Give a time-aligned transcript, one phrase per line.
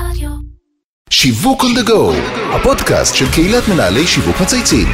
[0.00, 0.30] רדיו.
[1.10, 2.14] שיווק on the go,
[2.54, 4.88] הפודקאסט של קהילת מנהלי שיווק מצייצים.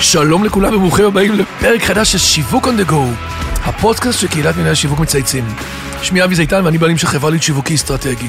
[0.00, 2.94] שלום לכולם וברוכים הבאים לפרק חדש של שיווק on the go,
[3.64, 5.44] הפודקאסט של קהילת מנהל שיווק מצייצים.
[6.02, 8.28] שמי אבי זיתן ואני בעלים של חברה ליד שיווקי אסטרטגי.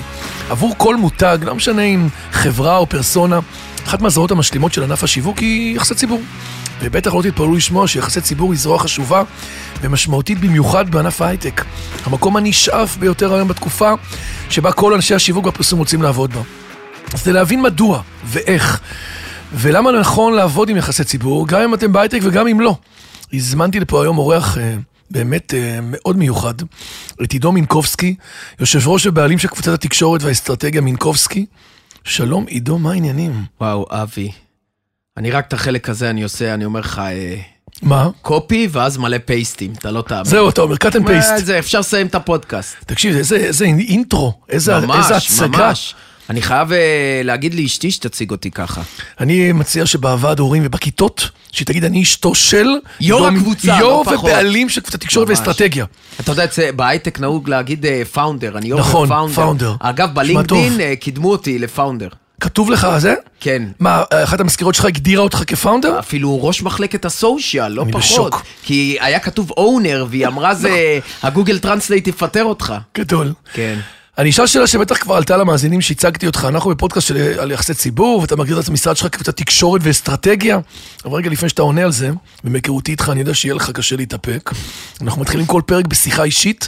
[0.49, 3.39] עבור כל מותג, לא משנה אם חברה או פרסונה,
[3.87, 6.21] אחת מהזרועות המשלימות של ענף השיווק היא יחסי ציבור.
[6.83, 9.23] ובטח לא תתפלאו לשמוע שיחסי ציבור היא זרוע חשובה
[9.81, 11.65] ומשמעותית במיוחד בענף ההייטק.
[12.05, 13.93] המקום הנשאף ביותר היום בתקופה
[14.49, 16.41] שבה כל אנשי השיווק והפרסום רוצים לעבוד בה.
[17.13, 18.81] אז כדי להבין מדוע ואיך
[19.53, 22.77] ולמה נכון לעבוד עם יחסי ציבור, גם אם אתם בהייטק וגם אם לא.
[23.33, 24.75] הזמנתי לפה היום אורח אה,
[25.11, 26.53] באמת אה, מאוד מיוחד,
[27.23, 28.15] את עידו מינקובסקי,
[28.59, 31.45] יושב ראש ובעלים של קבוצת התקשורת והאסטרטגיה מינקובסקי.
[32.03, 33.45] שלום עידו, מה העניינים?
[33.61, 34.31] וואו, אבי.
[35.17, 37.35] אני רק את החלק הזה אני עושה, אני אומר לך, אה,
[37.81, 38.09] מה?
[38.21, 40.23] קופי ואז מלא פייסטים, אתה לא תאמין.
[40.23, 41.37] זהו, אתה אומר cut and paste.
[41.37, 42.75] זה, אפשר לסיים את הפודקאסט.
[42.85, 45.67] תקשיב, איזה, איזה אינטרו, איזה, ממש, איזה הצגה.
[45.67, 45.95] ממש.
[46.29, 48.81] אני חייב אה, להגיד לאשתי שתציג אותי ככה.
[49.19, 52.67] אני מציע שבוועד הורים ובכיתות, שהיא תגיד, אני אשתו של...
[53.01, 54.19] יו"ר הקבוצה, לא יו"ר פחות.
[54.19, 55.29] ובעלים של קבוצת תקשורת.
[55.29, 55.85] ואסטרטגיה.
[56.19, 59.73] אתה יודע, בהייטק נהוג להגיד פאונדר, אני יו"ר נכון, ופאונדר.
[59.73, 59.77] founder.
[59.79, 60.81] אגב, נשמע בלינקדין.
[60.81, 62.07] אה, קידמו אותי לפאונדר.
[62.41, 63.13] כתוב לך זה?
[63.39, 63.63] כן.
[63.79, 65.99] מה, אחת המזכירות שלך הגדירה אותך כ founder?
[65.99, 68.03] אפילו ראש מחלקת ה social, לא אני פחות.
[68.03, 68.43] בשוק.
[68.63, 72.73] כי היה כתוב owner, והיא אמרה זה, ה Google Translate יפטר אותך.
[72.97, 73.33] גדול.
[73.53, 73.79] כן.
[74.17, 78.21] אני אשאל שאלה שבטח כבר עלתה למאזינים שהצגתי אותך, אנחנו בפודקאסט של, על יחסי ציבור,
[78.21, 80.59] ואתה מגדיר את המשרד שלך כקבוצת תקשורת ואסטרטגיה,
[81.05, 82.09] אבל רגע לפני שאתה עונה על זה,
[82.43, 84.51] ומהיכרותי איתך אני יודע שיהיה לך קשה להתאפק.
[85.01, 86.67] אנחנו מתחילים כל פרק בשיחה אישית,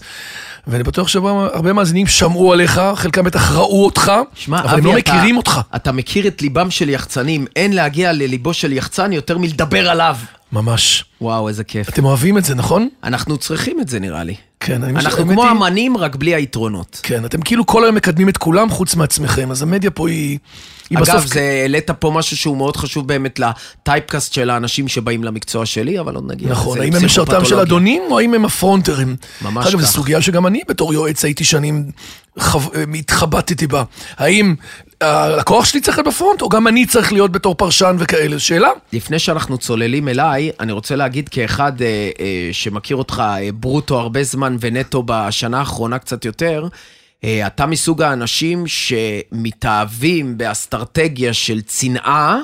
[0.67, 4.97] ואני בטוח שהרבה מאזינים שמעו עליך, חלקם בטח ראו אותך, שמע, אבל הם אבי, לא
[4.97, 5.61] אתה- מכירים אותך.
[5.75, 10.15] אתה מכיר את ליבם של יחצנים, אין להגיע לליבו של יחצן יותר מלדבר עליו.
[10.53, 11.05] ממש.
[11.21, 11.89] וואו, איזה כיף.
[11.89, 12.89] אתם אוהבים את זה, נכון?
[13.03, 14.35] אנחנו צריכים את זה נראה לי.
[14.59, 16.99] כן, אני אנחנו כמו היא- אמנים, רק בלי היתרונות.
[17.03, 20.37] כן, אתם כאילו כל היום מקדמים את כולם חוץ מעצמכם, אז המדיה פה היא...
[20.89, 21.25] היא אגב, בסוף...
[21.25, 26.15] זה העלית פה משהו שהוא מאוד חשוב באמת לטייפקאסט של האנשים שבאים למקצוע שלי, אבל
[26.15, 27.59] עוד נגיע נכון, האם הם משרתם של.
[27.59, 29.15] אדונים או האם הם הפרונטרים?
[29.41, 29.87] ממש אגב, זו.
[29.87, 31.91] סוגיה שגם אני בתור יועץ הייתי שנים
[32.39, 32.59] חו...
[32.99, 33.83] התחבטתי בה.
[34.17, 34.55] האם
[35.03, 38.39] הלקוח שלי צריך להיות בפרונט או גם אני צריך להיות בתור פרשן וכאלה?
[38.39, 38.69] שאלה?
[38.93, 44.23] לפני שאנחנו צוללים אליי, אני רוצה להגיד כאחד אה, אה, שמכיר אותך אה, ברוטו הרבה
[44.23, 46.67] זמן ונטו בשנה האחרונה קצת יותר,
[47.23, 52.39] אה, אתה מסוג האנשים שמתאהבים באסטרטגיה של צנעה,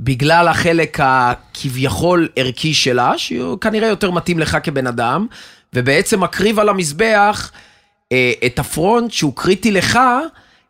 [0.00, 5.26] בגלל החלק הכביכול ערכי שלה, שהוא כנראה יותר מתאים לך כבן אדם,
[5.74, 7.52] ובעצם מקריב על המזבח
[8.12, 9.98] אה, את הפרונט שהוא קריטי לך,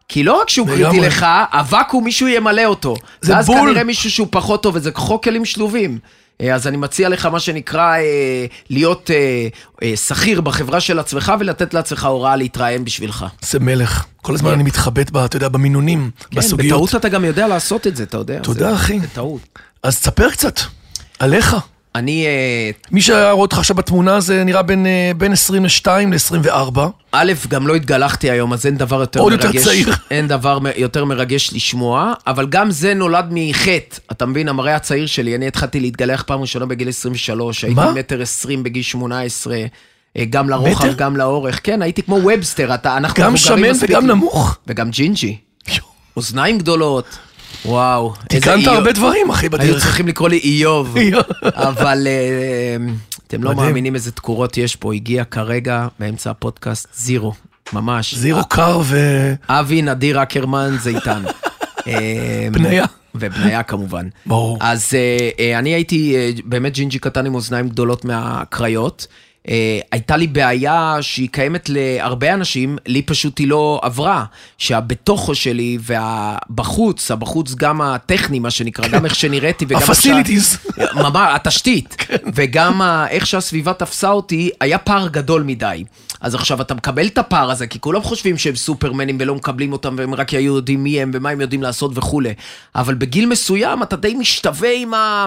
[0.08, 1.00] כי לא רק שהוא קריטי.
[1.00, 2.96] לך, הוואקום מישהו ימלא אותו.
[3.20, 3.60] זה ואז בול.
[3.70, 5.98] כנראה מישהו שהוא פחות טוב, וזה חוק כלים שלובים.
[6.40, 8.00] אה, אז אני מציע לך מה שנקרא אה,
[8.70, 9.48] להיות אה,
[9.82, 13.26] אה, שכיר בחברה של עצמך ולתת לעצמך הוראה להתראיין בשבילך.
[13.42, 14.04] זה מלך.
[14.22, 16.72] כל הזמן אני מתחבט, ב- אתה יודע, במינונים, כן, בסוגיות.
[16.72, 18.38] בטעות אתה גם יודע לעשות את זה, אתה יודע.
[18.42, 19.00] תודה, זה- אחי.
[19.00, 19.40] זה טעות.
[19.82, 20.60] אז תספר קצת,
[21.18, 21.56] עליך.
[21.98, 26.78] אני, אה, מי שהיה רואה אותך עכשיו בתמונה זה נראה בין, אה, בין 22 ל-24.
[27.12, 29.64] א', גם לא התגלחתי היום, אז אין דבר יותר עוד יותר מרגש.
[29.64, 29.88] צעיר.
[30.10, 33.96] אין דבר יותר מרגש לשמוע, אבל גם זה נולד מחטא.
[34.12, 37.80] אתה מבין, המראה הצעיר שלי, אני התחלתי להתגלח פעם ראשונה בגיל 23, הייתי?
[37.94, 39.56] מטר עשרים בגיל 18,
[40.16, 40.94] אה, גם לרוחב, מטר?
[40.96, 41.60] גם לאורך.
[41.62, 44.58] כן, הייתי כמו ובסטר, אתה, אנחנו גם שמן וגם נמוך.
[44.66, 45.36] וגם ג'ינג'י.
[46.16, 47.18] אוזניים גדולות.
[47.64, 48.14] וואו.
[48.28, 48.66] תיקנת.
[48.66, 49.82] הרבה דברים, אחי, היו בדרך.
[49.82, 50.96] צריכים לקרוא לי איוב.
[51.54, 52.76] אבל אה,
[53.26, 53.54] אתם לא.
[53.54, 54.94] מאמינים איזה תקורות יש פה.
[54.94, 57.32] הגיע כרגע, באמצע הפודקאסט, זירו.
[57.72, 58.14] ממש.
[58.14, 58.96] זירו קר ו...
[59.48, 61.22] אבי נדיר אקרמן זיתן.
[61.88, 62.84] אה, בניה.
[63.14, 64.08] ובניה כמובן.
[64.26, 64.58] ברור.
[64.60, 69.06] אז אה, אה, אני הייתי אה, באמת ג'ינג'י קטן עם אוזניים גדולות מהקריות.
[69.48, 69.54] אה,
[69.92, 74.24] הייתה לי בעיה שהיא קיימת להרבה אנשים, לי פשוט היא לא עברה.
[74.58, 80.72] שהבתוכו שלי והבחוץ, הבחוץ גם הטכני, מה שנקרא, גם איך שנראיתי וגם ה-facilities.
[80.94, 81.96] ממש, התשתית.
[82.34, 85.84] וגם ה- איך שהסביבה תפסה אותי, היה פער גדול מדי.
[86.20, 89.94] אז עכשיו אתה מקבל את הפער הזה, כי כולם חושבים שהם סופרמנים ולא מקבלים אותם,
[89.98, 92.34] והם רק היו יודעים מי הם ומה הם יודעים לעשות וכולי.
[92.74, 95.26] אבל בגיל מסוים אתה די משתווה עם ה...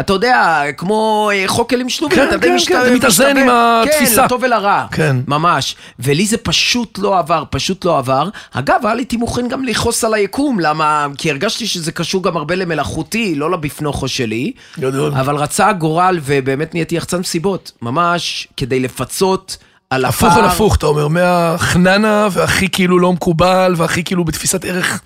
[0.00, 2.80] אתה יודע, כמו אה, חוק כלים שלובים, כן, אתה די כן, משתווה.
[2.80, 3.82] כן, זה מתאזן משתווה.
[3.82, 4.16] עם התפיסה.
[4.16, 4.86] כן, לטוב ולרע.
[4.92, 5.16] כן.
[5.26, 5.76] ממש.
[5.98, 8.28] ולי זה פשוט לא עבר, פשוט לא עבר.
[8.52, 11.06] אגב, היה לי תימוכין גם לכעוס על היקום, למה?
[11.18, 14.52] כי הרגשתי שזה קשור גם הרבה למלאכותי, לא לביפנוכו שלי.
[14.78, 15.12] גדול.
[15.14, 17.72] אבל רצה הגורל, ובאמת נהייתי יחצן מסיבות.
[17.82, 19.56] ממש כדי לפצות
[19.90, 20.28] על הפער.
[20.28, 25.00] הפוך על הפוך, אתה אומר, מהחננה והכי כאילו לא מקובל, והכי כאילו בתפיסת ערך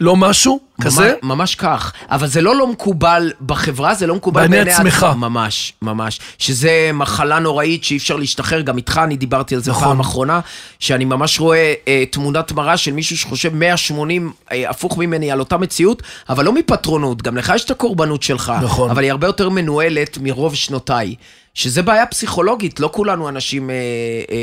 [0.00, 1.04] לא משהו כזה?
[1.04, 1.92] ממש, ממש כך.
[2.10, 5.02] אבל זה לא לא מקובל בחברה, זה לא מקובל בעיני בעיני עצמך.
[5.02, 5.16] עצמך.
[5.16, 6.20] ממש, ממש.
[6.38, 9.84] שזה מחלה נוראית שאי אפשר להשתחרר, גם איתך אני דיברתי על זה נכון.
[9.84, 10.40] פעם אחרונה,
[10.78, 15.56] שאני ממש רואה אה, תמונת מראה של מישהו שחושב 180 אה, הפוך ממני על אותה
[15.56, 18.52] מציאות, אבל לא מפטרונות, גם לך יש את הקורבנות שלך.
[18.62, 18.90] נכון.
[18.90, 21.14] אבל היא הרבה יותר מנוהלת מרוב שנותיי.
[21.56, 24.36] שזה בעיה פסיכולוגית, לא כולנו אנשים אה, אה,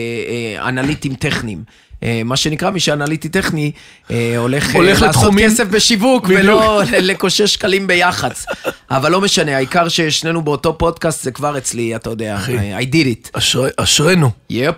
[0.64, 1.64] אה, אנליטים טכניים.
[2.04, 3.72] אה, מה שנקרא, מי שאנליטי טכני,
[4.12, 6.26] אה, הולך, אה, הולך לעשות לתחומים- כסף בשיווק.
[6.30, 8.46] ולא לקושש שקלים ביח"צ.
[8.92, 12.58] אבל לא משנה, העיקר ששנינו באותו פודקאסט זה כבר אצלי, אתה יודע, אחי.
[12.80, 12.96] I did
[13.28, 13.30] it.
[13.40, 14.30] אשרי- אשרינו.
[14.50, 14.76] יפ.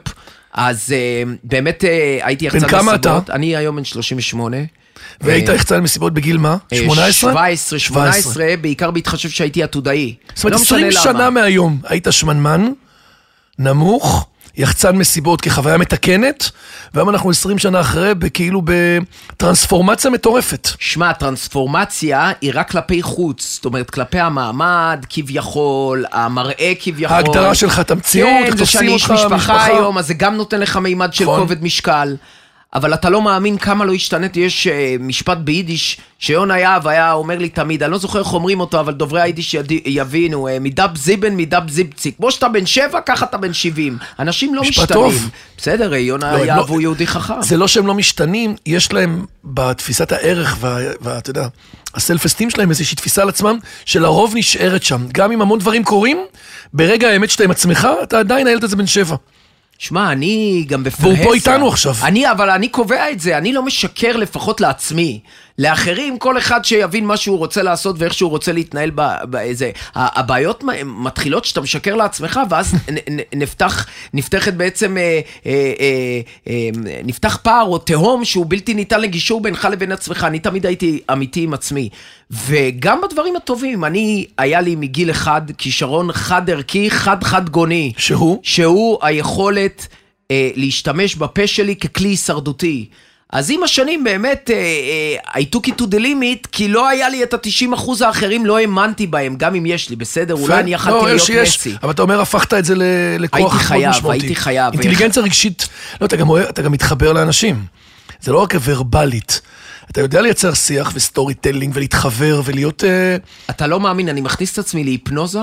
[0.53, 1.83] אז אה, באמת
[2.21, 3.09] הייתי יחצן בן כמה אתה?
[3.11, 3.29] מסיבות.
[3.29, 4.57] אני היום בן 38.
[5.21, 6.57] והיית יחצן מסיבות בגיל מה?
[6.73, 7.31] אה, 18?
[7.31, 10.15] 17, 18, בעיקר בהתחשב שהייתי עתודאי.
[10.35, 11.01] זאת אומרת, לא משנה 20 למה.
[11.17, 12.67] שנה מהיום היית שמנמן,
[13.59, 14.27] נמוך,
[14.57, 16.49] יחצן מסיבות כחוויה מתקנת,
[16.93, 20.67] והיום אנחנו 20 שנה אחרי, כאילו בטרנספורמציה מטורפת.
[20.79, 27.15] שמע, הטרנספורמציה היא רק כלפי חוץ, זאת אומרת, כלפי המעמד, כביכול, המראה כביכול.
[27.15, 29.65] ההגדרה שלך את המציאות, איך כן, זה תופסים שאני אותך, איש משפחה משפחה.
[29.65, 31.39] היום, אז זה גם נותן לך מימד של נכון.
[31.39, 32.15] כובד משקל.
[32.75, 37.37] אבל אתה לא מאמין כמה לא השתנתי, יש uh, משפט ביידיש שיונה יהב היה אומר
[37.37, 39.71] לי תמיד, אני לא זוכר איך אומרים אותו, אבל דוברי היידיש יד...
[39.85, 42.15] יבינו, uh, מדב זיבן, מדב זיבציק.
[42.17, 43.97] כמו שאתה בן שבע, ככה אתה בן שבעים.
[44.19, 44.87] אנשים לא משתנים.
[44.87, 45.29] טוב.
[45.57, 47.41] בסדר, אה, יונה לא, הם יהב לא- הוא יהודי חכם.
[47.41, 50.57] זה לא שהם לא משתנים, יש להם בתפיסת הערך,
[51.01, 51.47] ואתה יודע,
[51.93, 55.05] הסלף אסטים שלהם איזושהי תפיסה על עצמם, שלרוב נשארת שם.
[55.13, 56.17] גם אם המון דברים קורים,
[56.73, 59.15] ברגע האמת שאתה עם עצמך, אתה עדיין הילד הזה בן שבע.
[59.79, 61.13] שמע, אני גם בפרהסיה.
[61.13, 61.93] והוא פה איתנו עכשיו.
[62.03, 65.19] אני, אבל אני קובע את זה, אני לא משקר לפחות לעצמי.
[65.59, 68.91] לאחרים, כל אחד שיבין מה שהוא רוצה לעשות ואיך שהוא רוצה להתנהל
[69.23, 69.71] באיזה...
[69.95, 72.75] הבעיות מתחילות שאתה משקר לעצמך, ואז
[73.35, 76.69] נפתח, נפתחת בעצם, אה, אה, אה, אה,
[77.03, 80.23] נפתח פער או תהום שהוא בלתי ניתן לגישור בינך לבין עצמך.
[80.23, 81.89] אני תמיד הייתי אמיתי עם עצמי.
[82.31, 87.93] וגם בדברים הטובים, אני, היה לי מגיל אחד כישרון חד-ערכי, חד-חד גוני.
[87.97, 88.39] שהוא?
[88.43, 89.87] שהוא היכולת
[90.31, 92.89] אה, להשתמש בפה שלי ככלי הישרדותי.
[93.33, 94.49] אז עם השנים באמת,
[95.27, 99.07] I took it to the limit, כי לא היה לי את ה-90% האחרים, לא האמנתי
[99.07, 100.33] בהם, גם אם יש לי, בסדר?
[100.33, 101.75] אולי אני יכלתי לא, להיות מסי.
[101.83, 102.73] אבל אתה אומר, הפכת את זה
[103.19, 104.17] לכוח הייתי מאוד חייב, משמעותי.
[104.17, 104.73] הייתי חייב.
[104.73, 105.67] אינטליגנציה רגשית,
[106.01, 107.65] לא, אתה גם, אוהב- אתה גם מתחבר לאנשים.
[108.21, 109.41] זה לא רק ורבלית.
[109.91, 112.83] אתה יודע לייצר שיח ו storytelling ולהתחבר ולהיות...
[112.83, 113.15] אה,
[113.49, 115.39] אתה לא מאמין, אני מכניס את עצמי להיפנוזה,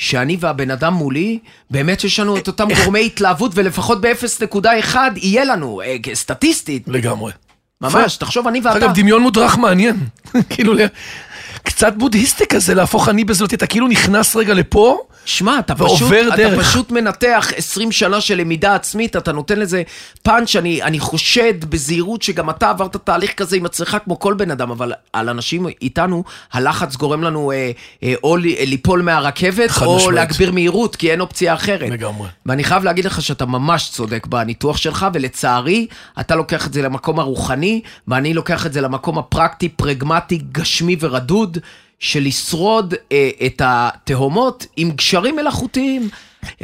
[0.00, 1.38] שאני והבן אדם מולי,
[1.70, 6.82] באמת יש לנו את אותם גורמי התלהבות, ולפחות ב-0.1 יהיה לנו, אה, סטטיסטית.
[6.86, 7.32] לגמרי.
[7.80, 8.78] ממש, תחשוב, אני ואתה.
[8.78, 9.96] אגב, דמיון מודרך מעניין.
[10.50, 10.74] כאילו,
[11.62, 16.60] קצת בודהיסטי כזה, להפוך אני בזאת, אתה כאילו נכנס רגע לפה, שמע, אתה פשוט, אתה.
[16.60, 19.82] פשוט מנתח 20 שנה של למידה עצמית, אתה נותן לזה
[20.22, 24.50] פאנץ', אני, אני חושד בזהירות שגם אתה עברת תהליך כזה עם עצמך כמו כל בן
[24.50, 27.70] אדם, אבל על אנשים איתנו, הלחץ גורם לנו אה,
[28.02, 30.14] אה, או ליפול מהרכבת, או משמעית.
[30.14, 31.90] להגביר מהירות, כי אין אופציה אחרת.
[31.90, 32.28] לגמרי.
[32.46, 35.86] ואני חייב להגיד לך שאתה ממש צודק בניתוח שלך, ולצערי,
[36.20, 41.58] אתה לוקח את זה למקום הרוחני, ואני לוקח את זה למקום הפרקטי, פרגמטי, גשמי ורדוד,
[42.00, 46.08] של לשרוד אה, את התהומות עם גשרים מלאכותיים.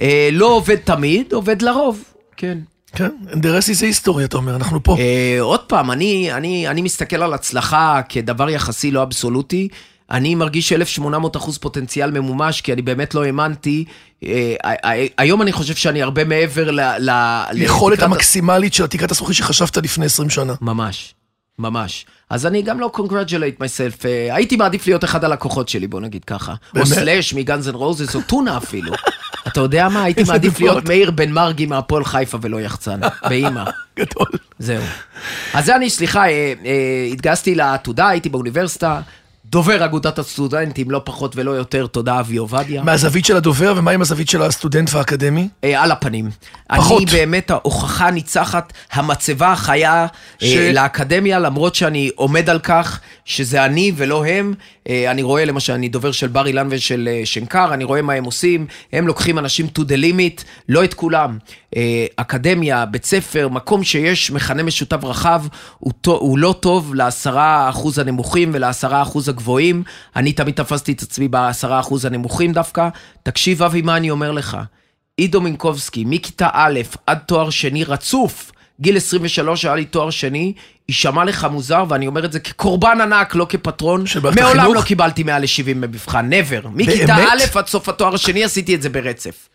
[0.00, 2.04] אה, לא עובד תמיד, עובד לרוב,
[2.36, 2.58] כן.
[2.92, 4.96] כן, אינדרסי זה היסטוריה, אתה אומר, אנחנו פה.
[4.98, 9.68] אה, עוד פעם, אני, אני, אני מסתכל על הצלחה כדבר יחסי לא אבסולוטי.
[10.10, 13.84] אני מרגיש 1,800 אחוז פוטנציאל ממומש, כי אני באמת לא האמנתי.
[14.24, 14.54] אה,
[15.18, 16.80] היום אני חושב שאני הרבה מעבר ל...
[16.98, 20.54] ל- יכולת לתקרת ה- המקסימלית של התקרת הזכוכית שחשבת לפני 20 שנה.
[20.60, 21.14] ממש,
[21.58, 22.06] ממש.
[22.30, 26.24] אז אני גם לא congratulate myself, אה, הייתי מעדיף להיות אחד הלקוחות שלי, בוא נגיד
[26.24, 26.54] ככה.
[26.76, 26.86] או?
[26.86, 28.92] סלאש מ Guns N' Roses, או טונה אפילו.
[29.48, 30.02] אתה יודע מה?
[30.02, 30.60] הייתי מעדיף.
[30.60, 33.64] להיות מאיר בן מרגי מהפועל חיפה ולא יחצן, באימא.
[33.98, 34.26] גדול.
[34.58, 34.82] זהו.
[35.54, 39.00] אז זה אני, סליחה, אה, אה, התגייסתי לעתודה, הייתי באוניברסיטה,
[39.50, 42.82] דובר אגודת הסטודנטים, לא פחות ולא יותר, תודה אבי עובדיה.
[42.82, 45.48] מהזווית של הדובר, ומה עם הזווית של הסטודנט והאקדמי?
[45.64, 46.30] אה, על הפנים.
[46.76, 47.02] פחות.
[47.02, 50.06] אני באמת ההוכחה הניצחת, המצבה החיה
[50.38, 54.54] ש- אה, לאקדמיה, למרות שאני עומד על כך שזה אני ולא הם.
[54.88, 58.12] אה, אני רואה למשל, אני דובר של בר אילן ושל אה, שנקר, אני רואה מה
[58.12, 61.38] הם עושים, הם לוקחים אנשים to the limit, לא את כולם.
[61.76, 65.42] אה, אקדמיה, בית ספר, מקום שיש מכנה משותף רחב,
[65.78, 69.82] הוא, טו- הוא לא טוב לעשרה אחוז הנמוכים ולעשרה אחוז הגבוהים.
[70.16, 72.88] אני תמיד תפסתי את עצמי בעשרה אחוז הנמוכים דווקא.
[73.22, 74.56] תקשיב, אבי, מה אני אומר לך?
[75.16, 80.52] עידו מינקובסקי, מכיתה א' עד תואר שני רצוף, גיל 23 היה לי תואר שני,
[80.88, 84.04] יישמע לך מוזר, ואני אומר את זה כקורבן ענק, לא כפטרון.
[84.22, 84.74] מעולם החינוך?
[84.74, 86.68] לא קיבלתי מעל ל-70 במבחן, never.
[86.68, 87.16] מכיתה?
[87.16, 89.48] א' עד סוף התואר השני עשיתי את זה ברצף.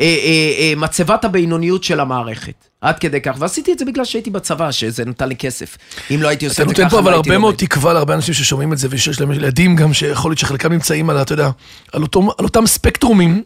[0.00, 2.54] אה, אה, אה, מצבת הבינוניות של המערכת.
[2.80, 5.76] עד כדי כך, ועשיתי את זה בגלל שהייתי בצבא, שזה נתן לי כסף.
[6.10, 7.54] אם לא הייתי עושה אתה את זה נותן ככה, פה לא אבל הייתי הרבה מאוד
[7.54, 7.66] לומד.
[7.66, 11.22] תקווה להרבה אנשים ששומעים את זה ושיש להם ילדים גם, שיכול להיות שחלקם נמצאים על,
[11.22, 11.50] אתה יודע,
[11.92, 13.42] על, אותו, על אותם ספקטרומים,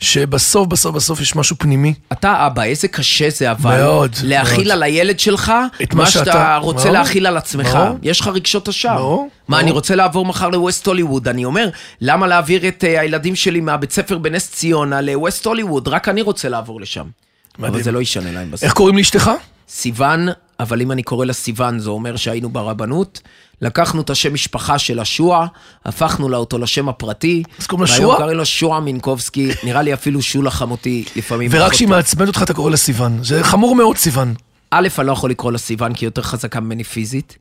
[0.00, 1.94] שבסוף, בסוף, בסוף יש משהו פנימי.
[2.12, 3.76] אתה אבא, איזה קשה זה אבל.
[3.82, 4.70] מאוד, להכיל מאוד.
[4.70, 7.66] על הילד שלך את מה שאתה שאתה- רוצה ברור, להכיל על עצמך.
[7.74, 7.96] ברור.
[8.02, 8.94] יש לך רגשות אשם.
[8.96, 9.60] ברור, מה.
[9.60, 11.28] אני רוצה לעבור מחר לווסט הוליווד.
[11.28, 11.68] אני אומר,
[12.00, 15.88] למה להעביר את אה, הילדים שלי מהבית ספר בנס ציונה לווסט הוליווד?
[15.88, 17.04] רק אני רוצה לעבור לשם.
[17.58, 17.82] אבל מדהים.
[17.84, 18.64] זה לא ישנה להם בסוף.
[18.64, 19.30] איך קוראים לאשתך?
[19.68, 20.28] סיוון,
[20.60, 23.20] אבל אם אני קורא לה סיוון, זה אומר שהיינו ברבנות.
[23.62, 25.46] לקחנו את השם משפחה של השוע,
[25.84, 27.42] הפכנו לה אותו לשם הפרטי.
[27.58, 28.16] אז קוראים לה והיום שוע?
[28.16, 31.50] קוראים לו שוע מינקובסקי, נראה לי אפילו שולה חמותי לפעמים.
[31.52, 33.24] ורק כשהיא מעצבנת אותך אתה קורא לה סיוון.
[33.24, 34.34] זה חמור מאוד, סיוון.
[34.70, 37.38] א', אני לא יכול לקרוא לה סיוון, כי היא יותר חזקה ממני פיזית,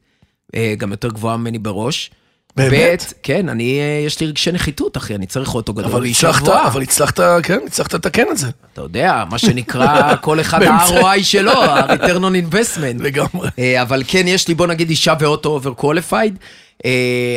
[0.56, 2.12] אה, גם יותר גבוהה ממני בראש.
[2.56, 3.04] באמת?
[3.10, 5.92] ב', כן, אני, אה, יש לי רגשי נחיתות, אחי, אני צריך אוטו גדול.
[5.92, 6.48] אבל הצלחת.
[6.48, 8.48] אבל הצלחת, כן, הצלחת לתקן את זה.
[8.74, 10.64] אתה יודע, מה שנקרא, כל אחד.
[10.68, 13.04] ה-ROI שלו, ה-return on investment.
[13.04, 13.50] לגמרי.
[13.60, 16.38] אה, אבל כן, יש לי, בוא נגיד, אישה ואוטו overqualified.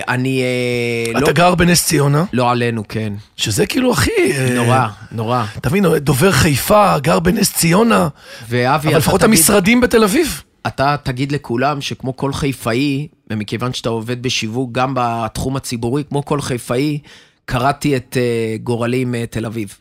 [0.08, 1.25] אני אה, לא...
[1.25, 3.12] אתה גר בנס ציונה, לא עלינו, כן.
[3.37, 4.10] שזה כאילו הכי...
[4.32, 5.44] אה, נורא, נורא.
[5.62, 8.08] תבין, דובר חיפה, גר בנס ציונה,
[8.48, 10.42] ואבי, אבל אתה לפחות המשרדים בתל אביב.
[10.68, 16.40] אתה תגיד לכולם שכמו כל חיפאי, ומכיוון שאתה עובד בשיווק גם בתחום הציבורי, כמו כל
[16.40, 16.98] חיפאי,
[17.44, 19.75] קראתי את uh, גורלי עם uh, תל אביב.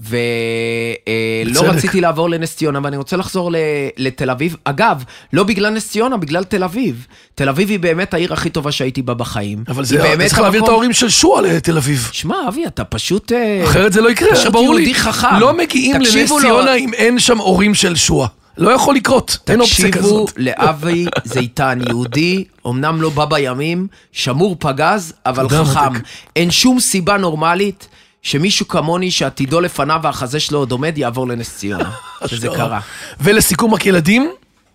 [0.00, 1.74] ולא בצדק.
[1.76, 3.56] רציתי לעבור לנס ציונה, ואני רוצה לחזור ל-
[3.96, 4.56] לתל אביב.
[4.64, 7.06] אגב, לא בגלל נס ציונה, בגלל תל אביב.
[7.34, 9.64] תל אביב היא באמת העיר הכי טובה שהייתי בה בחיים.
[9.68, 12.08] אבל זה, באמת צריך להעביר את ההורים של שועה לתל אביב.
[12.12, 13.32] שמע, אבי, אתה פשוט...
[13.32, 14.82] אה, אחרת זה לא יקרה, פשוט ברור לי.
[14.82, 15.40] יהודי חכם.
[15.40, 16.32] לא מגיעים לנס.
[16.40, 18.28] ציונה אם אין שם הורים של שועה.
[18.60, 20.32] לא יכול לקרות, אין אופציה תקשיבו כזאת.
[20.36, 25.92] לאבי זיתן, יהודי, אמנם לא בא בימים, שמור פגז, אבל חכם.
[26.36, 27.88] אין שום סיבה נורמלית
[28.22, 31.90] שמישהו כמוני, שעתידו לפניו והחזה שלו עוד עומד, יעבור לנס ציונה.
[32.26, 32.48] שזה.
[32.48, 32.80] קרה.
[33.20, 34.30] ולסיכום, רק ילדים,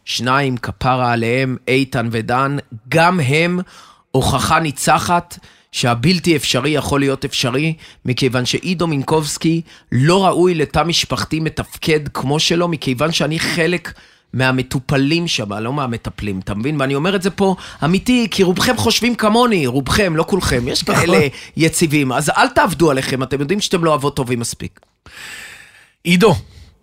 [0.05, 2.57] שניים, כפרה עליהם, איתן ודן,
[2.89, 3.59] גם הם
[4.11, 5.39] הוכחה ניצחת
[5.75, 7.73] שהבלתי אפשרי יכול להיות אפשרי,
[8.05, 13.93] מכיוון שעידו מינקובסקי לא ראוי לתא משפחתי מתפקד כמו שלו, מכיוון שאני חלק
[14.33, 16.81] מהמטופלים שם, לא מהמטפלים, אתה מבין?
[16.81, 21.27] ואני אומר את זה פה אמיתי, כי רובכם חושבים כמוני, רובכם, לא כולכם, יש כאלה
[21.57, 24.79] יציבים, אז אל תעבדו עליכם, אתם יודעים שאתם לא אבות טובים מספיק.
[26.03, 26.35] עידו.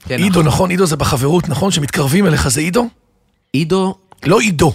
[0.08, 0.46] כן, עידו, נכון.
[0.46, 1.70] נכון, עידו זה בחברות, נכון?
[1.70, 2.88] שמתקרבים אליך זה עידו?
[3.52, 3.94] עידו,
[4.24, 4.72] לא עידו.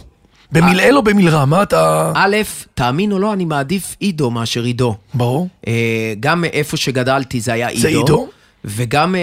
[0.51, 1.45] במלעיל או במלרע?
[1.45, 2.11] מה אתה...
[2.15, 2.35] א',
[2.73, 4.95] תאמין או לא, אני מעדיף עידו מאשר עידו.
[5.13, 5.47] ברור.
[5.67, 7.81] אה, גם איפה שגדלתי זה היה עידו.
[7.81, 8.27] זה עידו?
[8.65, 9.19] וגם, אה,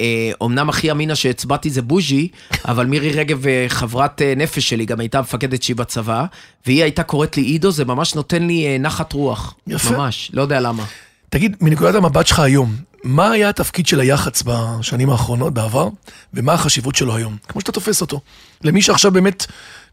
[0.00, 2.28] אה, אומנם הכי אמינה שהצבעתי זה בוז'י,
[2.64, 6.24] אבל מירי רגב, אה, חברת אה, נפש שלי, גם הייתה מפקדת שלי בצבא,
[6.66, 9.54] והיא הייתה קוראת לי עידו, זה ממש נותן לי אה, נחת רוח.
[9.66, 9.90] יפה.
[9.90, 10.84] ממש, לא יודע למה.
[11.28, 15.88] תגיד, מנקודת המבט שלך היום, מה היה התפקיד של היח"צ בשנים האחרונות, בעבר,
[16.34, 17.36] ומה החשיבות שלו היום?
[17.48, 18.20] כמו שאתה תופס אותו.
[18.64, 19.46] למי שעכשיו באמת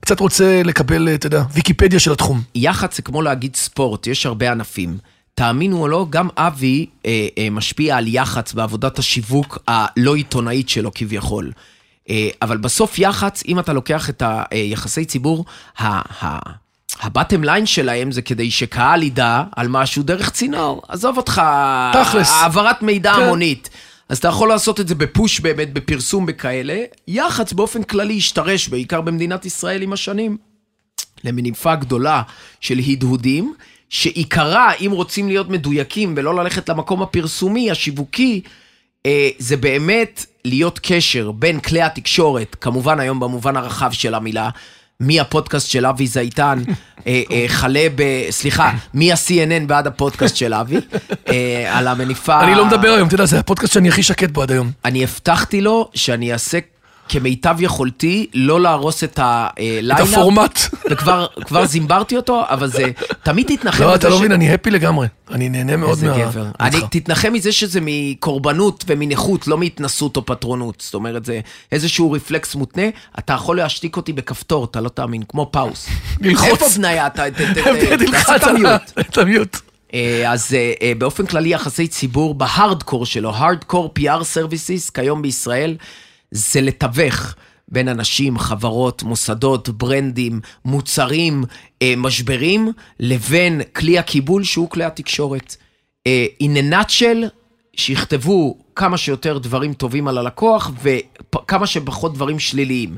[0.05, 2.41] קצת רוצה לקבל, אתה יודע, ויקיפדיה של התחום.
[2.55, 4.97] יח"צ זה כמו להגיד ספורט, יש הרבה ענפים.
[5.35, 10.91] תאמינו או לא, גם אבי אה, אה, משפיע על יח"צ בעבודת השיווק הלא עיתונאית שלו
[10.95, 11.51] כביכול.
[12.09, 15.45] אה, אבל בסוף יח"צ, אם אתה לוקח את היחסי ציבור,
[15.79, 16.51] ה- ה-
[17.01, 20.81] הבטם ליין שלהם זה כדי שקהל ידע על משהו דרך צינור.
[20.87, 21.41] עזוב אותך,
[21.93, 22.31] תכלס.
[22.31, 23.21] העברת מידע כן.
[23.21, 23.69] המונית.
[24.13, 26.83] אז אתה יכול לעשות את זה בפוש באמת, בפרסום בכאלה.
[27.07, 30.37] יח"צ באופן כללי השתרש, בעיקר במדינת ישראל עם השנים.
[31.23, 32.21] למניפה גדולה
[32.59, 33.53] של הדהודים,
[33.89, 38.41] שעיקרה, אם רוצים להיות מדויקים ולא ללכת למקום הפרסומי, השיווקי,
[39.05, 44.49] אה, זה באמת להיות קשר בין כלי התקשורת, כמובן היום במובן הרחב של המילה,
[45.07, 46.59] מהפודקאסט של אבי זייתן,
[47.07, 48.03] אה, אה, חלה ב...
[48.29, 50.77] סליחה, מה-CNN ועד הפודקאסט של אבי,
[51.27, 52.43] אה, על המניפה...
[52.43, 54.71] אני לא מדבר היום, אתה יודע, זה הפודקאסט שאני הכי שקט בו עד היום.
[54.85, 56.59] אני הבטחתי לו שאני אעשה
[57.09, 59.95] כמיטב יכולתי לא להרוס את הלילה.
[59.95, 60.59] את הפורמט.
[60.91, 62.83] וכבר כבר זיברתי אותו, אבל זה,
[63.23, 65.07] תמיד תתנחם לא, אתה לא מבין, אני happy לגמרי.
[65.31, 66.17] אני נהנה מאוד איזה מה...
[66.17, 66.45] גבר.
[66.59, 66.77] אני.
[66.91, 70.81] תתנחם מזה שזה מקורבנות ומנחיתות, לא מהתנשאות או פטרונות.
[70.81, 71.39] זאת אומרת, זה
[71.71, 72.83] איזשהו רפלקס מותנה,
[73.19, 75.89] אתה יכול להשתיק אותי בכפתור, אתה לא תאמין, כמו pause.
[76.21, 76.49] ללחוץ.
[76.49, 77.09] איפה בניה?
[77.09, 77.41] ת- ת-
[77.99, 78.81] תלחץ תעשה את ה mute.
[78.99, 79.57] את ה mute.
[79.93, 85.75] אה, אז אה, אה, באופן כללי יחסי ציבור בהארדקור שלו, hardcore PR Services כיום בישראל,
[86.33, 87.35] זה לתווך
[87.67, 91.43] בין אנשים, חברות, מוסדות, ברנדים, מוצרים,
[91.81, 95.55] אה, משברים, לבין כלי הקיבול שהוא כלי התקשורת.
[96.07, 97.27] אה, in a nutshell,
[97.75, 102.95] שיכתבו כמה שיותר דברים טובים על הלקוח וכמה שפחות דברים שליליים.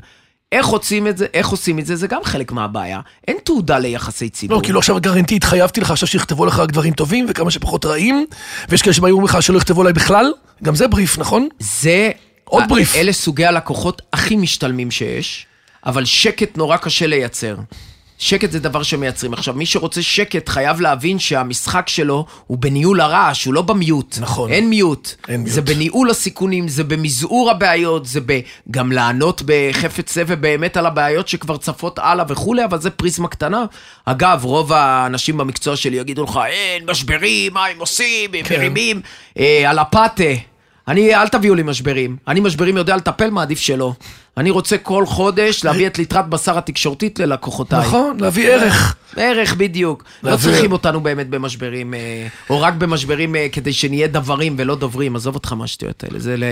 [0.52, 3.00] איך עושים את זה, איך עושים את זה, זה גם חלק מהבעיה.
[3.28, 4.56] אין תעודה ליחסי ציבור.
[4.56, 8.26] לא, כאילו עכשיו גרנטי התחייבתי לך עכשיו שיכתבו לך רק דברים טובים וכמה שפחות רעים,
[8.68, 11.48] ויש כאלה שבאים לך שלא יכתבו עליי בכלל, גם זה בריף, נכון?
[11.58, 12.10] זה...
[12.48, 12.94] עוד בריף.
[12.94, 15.46] אלה סוגי הלקוחות הכי משתלמים שיש,
[15.86, 17.56] אבל שקט נורא קשה לייצר.
[18.18, 19.32] שקט זה דבר שמייצרים.
[19.32, 24.18] עכשיו, מי שרוצה שקט חייב להבין שהמשחק שלו הוא בניהול הרעש, הוא לא במיוט.
[24.20, 24.52] נכון.
[24.52, 25.14] אין מיוט.
[25.28, 25.54] אין מיוט.
[25.54, 31.28] זה בניהול הסיכונים, זה במזעור הבעיות, זה ב- גם לענות בחפץ לב ובאמת על הבעיות
[31.28, 33.64] שכבר צפות הלאה וכולי, אבל זה פריזמה קטנה.
[34.04, 38.56] אגב, רוב האנשים במקצוע שלי יגידו לך, אין משברים, מה הם עושים, הם כן.
[38.56, 39.00] מרימים
[39.38, 40.24] אה, על הפאטה.
[40.88, 42.16] אני, אל תביאו לי משברים.
[42.28, 43.92] אני משברים יודע לטפל, מעדיף שלא.
[44.36, 47.78] אני רוצה כל חודש להביא את ליטרת בשר התקשורתית ללקוחותיי.
[47.78, 48.96] נכון, להביא ערך.
[49.16, 50.04] ערך בדיוק.
[50.22, 55.16] לא צריכים אותנו באמת במשברים, אה, או רק במשברים אה, כדי שנהיה דברים ולא דוברים.
[55.16, 56.18] עזוב אותך מהשטויות האלה.
[56.18, 56.44] זה, ל,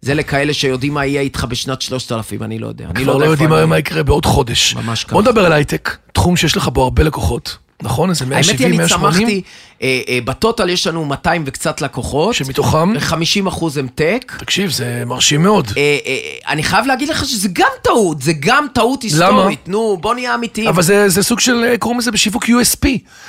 [0.00, 2.84] זה לכאלה שיודעים מה יהיה איתך בשנת 3000, אני לא יודע.
[2.84, 4.74] אני כבר לא יודע יודעים מה יקרה בעוד חודש.
[4.74, 5.12] ממש ככה.
[5.12, 8.10] בוא נדבר על הייטק, תחום שיש לך בו הרבה לקוחות, נכון?
[8.10, 9.42] איזה האמת היא, 170, אני 180, צמחתי,
[9.82, 14.32] אה, אה, בטוטל יש לנו 200 וקצת לקוחות, שמתוכם, 50 אחוז הם טק.
[14.38, 15.66] תקשיב, זה מרשים מאוד.
[15.76, 19.68] אה, אה, אני חייב להגיד לך שזה גם טעות, זה גם טעות היסטורית.
[19.68, 20.68] נו, בוא נהיה אמיתיים.
[20.68, 22.88] אבל זה, זה סוג של, קוראים לזה בשיווק USP.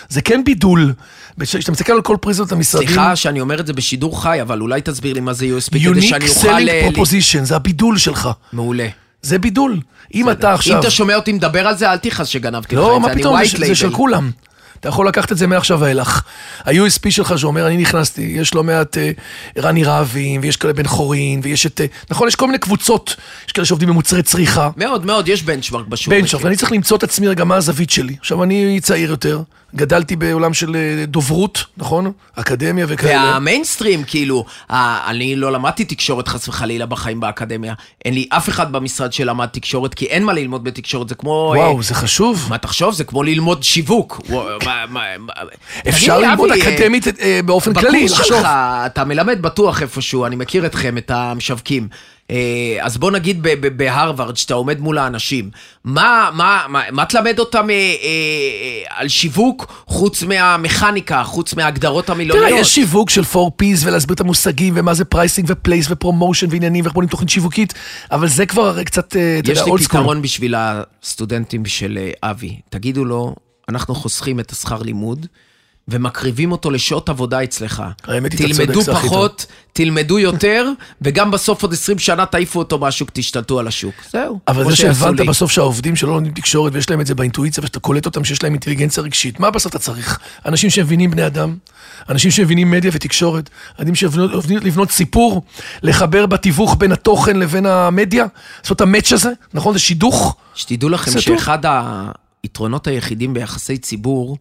[0.09, 0.93] זה כן בידול.
[1.39, 4.81] כשאתה מסתכל על כל פריזות המשרדים, סליחה שאני אומר את זה בשידור חי, אבל אולי
[4.81, 6.47] תסביר לי מה זה USP כדי Unique שאני אוכל...
[6.47, 8.29] Selling אה, ל- Proposition, זה הבידול שלך.
[8.53, 8.87] מעולה.
[9.25, 9.79] זה בידול.
[10.13, 10.79] אם אתה אם עכשיו...
[10.79, 13.21] אתה שומע אותי מדבר על זה, אל תכעס שגנבתי לך לא, את זה, מה אני
[13.21, 13.91] פתאום, white זה, זה של.
[13.93, 14.31] כולם.
[14.79, 16.21] אתה יכול לקחת את זה מעכשיו ואילך.
[16.65, 19.11] ה-USP שלך שאומר, אני נכנסתי, יש לא מעט אה,
[19.57, 21.81] רני רהבים, ויש כאלה בן חורין, ויש את...
[21.81, 23.15] אה, נכון, יש כל מיני קבוצות,
[23.47, 24.69] יש כאלה שעובדים במוצרי צריכה.
[24.77, 26.13] מאוד מאוד, יש בנצ'מרק בשוק.
[26.13, 28.15] בנצ'ארט, ואני צריך למצוא את עצמי רגע מה הזווית שלי.
[28.19, 29.41] עכשיו, אני צעיר יותר,
[29.75, 32.11] גדלתי בעולם של אה, דוברות, נכון?
[32.35, 33.23] אקדמיה וכאלה.
[33.23, 37.73] והמיינסטרים, כאילו, אני לא למדתי תקשורת חס וחלילה בחיים באקדמיה.
[38.05, 41.53] אין לי אף אחד במשרד שלמד תקשורת, כי אין מה ללמוד בתקשורת, זה כמו...
[41.55, 42.47] וואו, אה, זה חשוב.
[42.49, 42.93] מה תחשוב?
[42.93, 44.21] זה כמו ללמוד שיווק.
[45.89, 48.37] אפשר לי, ללמוד אה, אקדמית אה, באופן כללי, בקורס לחשוב.
[48.37, 48.47] שלך,
[48.85, 51.87] אתה מלמד בטוח איפשהו, אני מכיר אתכם, את המשווקים.
[52.31, 55.49] אה, אז בוא נגיד בהרווארד, שאתה עומד מול האנשים,
[55.83, 62.47] מה, מה, מה, מה תלמד אותם אה, אה, על שיווק, חוץ מהמכניקה, חוץ מההגדרות המילוניות?
[62.47, 66.47] תראה, יש שיווק של 4Ps ולהסביר את המושגים ומה זה pricing ו place ו promotion
[66.49, 67.73] ועניינים ואיך בונים תוכנית שיווקית,
[68.11, 69.99] אבל זה כבר הרי קצת, אתה יש יודע, לי old school.
[69.99, 72.59] פתרון בשביל הסטודנטים של אבי.
[72.69, 73.35] תגידו לו,
[73.69, 75.27] אנחנו חוסכים את השכר לימוד.
[75.87, 77.83] ומקריבים אותו לשעות עבודה אצלך.
[78.03, 80.69] האמת היא, אתה תלמדו צודק, הכי פחות, תלמדו יותר,
[81.01, 83.95] וגם בסוף עוד 20 שנה תעיפו אותו מהשוק, תשתלטו על השוק.
[84.11, 84.39] זהו.
[84.47, 85.25] אבל זה שהבנת לי.
[85.25, 88.51] בסוף שהעובדים שלא לומדים תקשורת ויש להם את זה באינטואיציה ושאתה קולט אותם שיש להם
[88.53, 90.19] אינטליגנציה רגשית, מה בסוף אתה צריך?
[90.45, 91.55] אנשים שמבינים בני אדם,
[92.09, 95.41] אנשים שמבינים מדיה ותקשורת, אנשים שיודעים לבנות סיפור,
[95.83, 98.25] לחבר בתיווך בין התוכן לבין המדיה,
[98.61, 99.73] לעשות את המאץ' הזה, נכון?
[99.73, 100.35] זה שידוך.
[100.55, 101.37] שתדעו לכם זה טוב.
[102.45, 104.37] היתרונות היחידים ביחסי ציבור,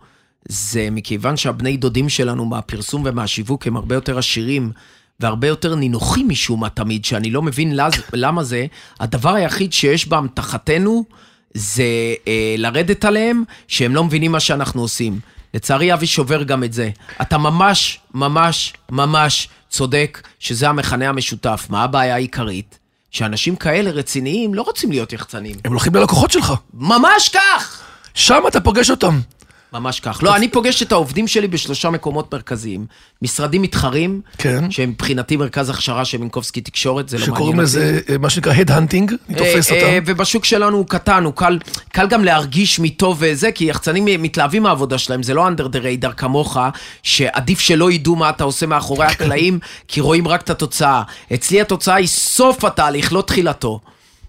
[0.48, 4.72] זה מכיוון שהבני דודים שלנו מהפרסום ומהשיווק הם הרבה יותר עשירים.
[5.20, 8.66] והרבה יותר נינוחים משום מה תמיד, שאני לא מבין לז, למה זה.
[9.00, 11.04] הדבר היחיד שיש באמתחתנו
[11.54, 11.84] זה
[12.28, 15.18] אה, לרדת עליהם, שהם לא מבינים מה שאנחנו עושים.
[15.54, 16.90] לצערי, אבי שובר גם את זה.
[17.22, 21.66] אתה ממש, ממש, ממש צודק שזה המכנה המשותף.
[21.70, 22.78] מה הבעיה העיקרית?
[23.10, 25.56] שאנשים כאלה רציניים לא רוצים להיות יחצנים.
[25.64, 27.83] הם הולכים ללקוחות שלך, ממש כך!
[28.14, 29.20] שם אתה פוגש אותם.
[29.74, 30.20] ממש כך.
[30.22, 32.86] לא, אני פוגש את העובדים שלי בשלושה מקומות מרכזיים.
[33.22, 34.70] משרדים מתחרים, כן.
[34.70, 37.62] שהם מבחינתי מרכז הכשרה של מינקובסקי תקשורת, זה לא מעניין שקוראים אותי.
[37.62, 40.04] לזה אה, מה שנקרא ה headhunting, אני תופס אה, אה, אותם.
[40.06, 41.58] ובשוק שלנו הוא קטן, הוא קל,
[41.92, 46.04] קל גם להרגיש מי טוב וזה, כי יחצנים מתלהבים מהעבודה שלהם, זה לא under the
[46.04, 46.58] radar כמוך,
[47.02, 51.02] שעדיף שלא ידעו מה אתה עושה מאחורי הקלעים, כי רואים רק את התוצאה.
[51.34, 53.80] אצלי התוצאה היא סוף התהליך, לא תחילתו.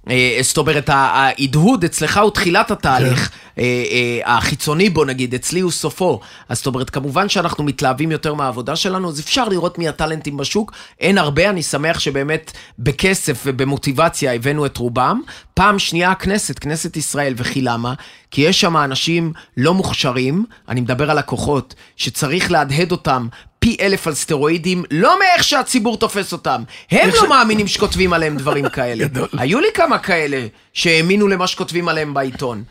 [0.10, 5.72] אה, זאת אומרת, ההדהוד אצלך הוא תחילת התהליך, אה, אה, החיצוני בו נגיד, אצלי הוא
[5.72, 6.20] סופו.
[6.50, 10.72] אז זאת אומרת, כמובן שאנחנו מתלהבים יותר מהעבודה שלנו, אז אפשר לראות מי הטאלנטים בשוק.
[11.00, 15.22] אין הרבה, אני שמח שבאמת בכסף ובמוטיבציה הבאנו את רובם.
[15.54, 17.94] פעם שנייה הכנסת, כנסת ישראל, וכי למה?
[18.32, 23.28] כי יש שם אנשים לא מוכשרים, אני מדבר על לקוחות, שצריך להדהד אותם
[23.65, 26.63] פי אלף על סטרואידים, לא מאיך שהציבור תופס אותם.
[26.91, 29.06] הם לא מאמינים שכותבים עליהם דברים כאלה.
[29.38, 32.63] היו לי כמה כאלה שהאמינו למה שכותבים עליהם בעיתון.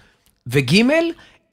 [0.46, 0.83] וג',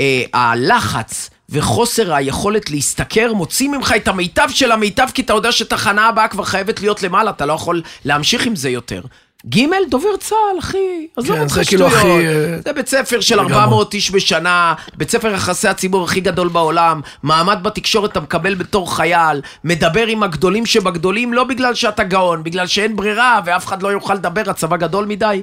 [0.02, 6.08] אה, הלחץ וחוסר היכולת להשתכר מוציא ממך את המיטב של המיטב, כי אתה יודע שתחנה
[6.08, 9.02] הבאה כבר חייבת להיות למעלה, אתה לא יכול להמשיך עם זה יותר.
[9.50, 10.78] ג', דובר צה"ל, אחי,
[11.18, 11.94] עזוב כן, אותך כאילו שטויות.
[11.94, 13.54] הכי, אה, זה בית ספר של לגמרי.
[13.56, 18.96] 400 איש בשנה, בית ספר יחסי הציבור הכי גדול בעולם, מעמד בתקשורת אתה מקבל בתור
[18.96, 23.88] חייל, מדבר עם הגדולים שבגדולים, לא בגלל שאתה גאון, בגלל שאין ברירה ואף אחד לא
[23.88, 25.42] יוכל לדבר, הצבא גדול מדי.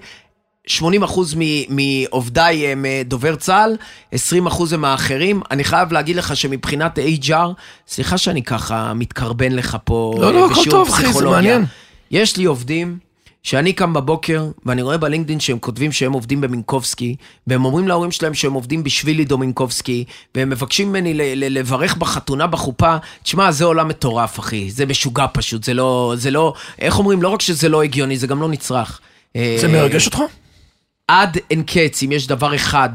[0.67, 3.77] 80 אחוז מ- מעובדיי הם אה, דובר צה"ל,
[4.13, 5.41] 20 אחוז הם האחרים.
[5.51, 7.33] אני חייב להגיד לך שמבחינת HR,
[7.89, 11.25] סליחה שאני ככה מתקרבן לך פה לא, אה, לא, הכל בשיעור טוב, אחי, זה.
[11.25, 11.65] מעניין.
[12.11, 13.08] יש לי עובדים
[13.43, 18.35] שאני קם בבוקר, ואני רואה בלינקדאין שהם כותבים שהם עובדים במינקובסקי, והם אומרים להורים שלהם
[18.35, 22.97] שהם עובדים בשביל עידו מינקובסקי, והם מבקשים ממני ל- ל- לברך בחתונה בחופה.
[23.23, 24.71] תשמע, זה עולם מטורף, אחי.
[24.71, 27.23] זה משוגע פשוט, זה לא, זה לא, איך אומרים?
[27.23, 29.01] לא רק שזה לא הגיוני, זה גם לא נצרך.
[29.35, 30.19] זה אה, מרגש אותך?
[31.09, 32.89] עד אין קץ, אם יש דבר אחד.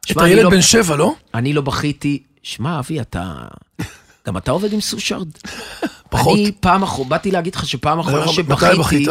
[0.00, 1.14] את שמע, אני הילד לא- בן שבע, לא?
[1.34, 2.22] אני לא בכיתי.
[2.42, 3.34] שמע, אבי, אתה...
[4.26, 5.28] גם אתה עובד עם סושארד?
[6.10, 6.38] פחות.
[6.38, 9.08] אני פעם אחרונה, באתי להגיד לך שפעם אחרונה מתי שבכיתי, בכית?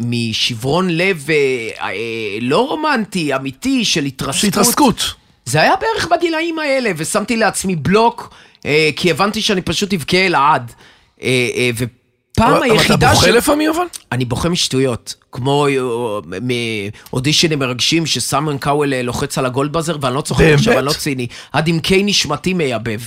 [0.00, 1.34] משברון לב אה,
[1.82, 1.92] אה,
[2.40, 4.48] לא רומנטי, אמיתי, של התרסקות.
[4.48, 5.14] התרסקות.
[5.44, 8.34] זה היה בערך בגילאים האלה, ושמתי לעצמי בלוק,
[8.66, 10.72] אה, כי הבנתי שאני פשוט אבכה לעד.
[11.22, 13.84] אה, אה, ופעם אבל היחידה אתה בוכה לפעמים אבל?
[14.12, 15.66] אני בוכה משטויות, כמו
[17.12, 20.44] מאודישנים מרגשים שסמון קאוול לוחץ על הגולדבאזר, ואני לא צוחק?
[20.44, 23.00] עכשיו, אני לא ציני, עד עמקי נשמתי מייבב.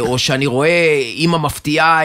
[0.00, 2.00] או שאני רואה אימא מפתיעה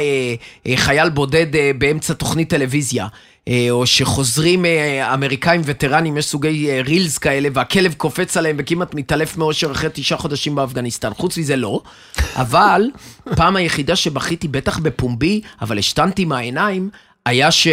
[0.75, 1.45] חייל בודד
[1.77, 3.07] באמצע תוכנית טלוויזיה.
[3.47, 8.93] אה, או שחוזרים אה, אמריקאים וטרנים, יש סוגי אה, רילס כאלה, והכלב קופץ עליהם וכמעט
[8.95, 11.13] מתעלף מאושר אחרי תשעה חודשים באפגניסטן.
[11.13, 11.81] חוץ מזה לא.
[12.35, 12.81] אבל
[13.35, 16.89] פעם היחידה שבכיתי, בטח בפומבי, אבל השתנתי מהעיניים,
[17.25, 17.67] היה ש...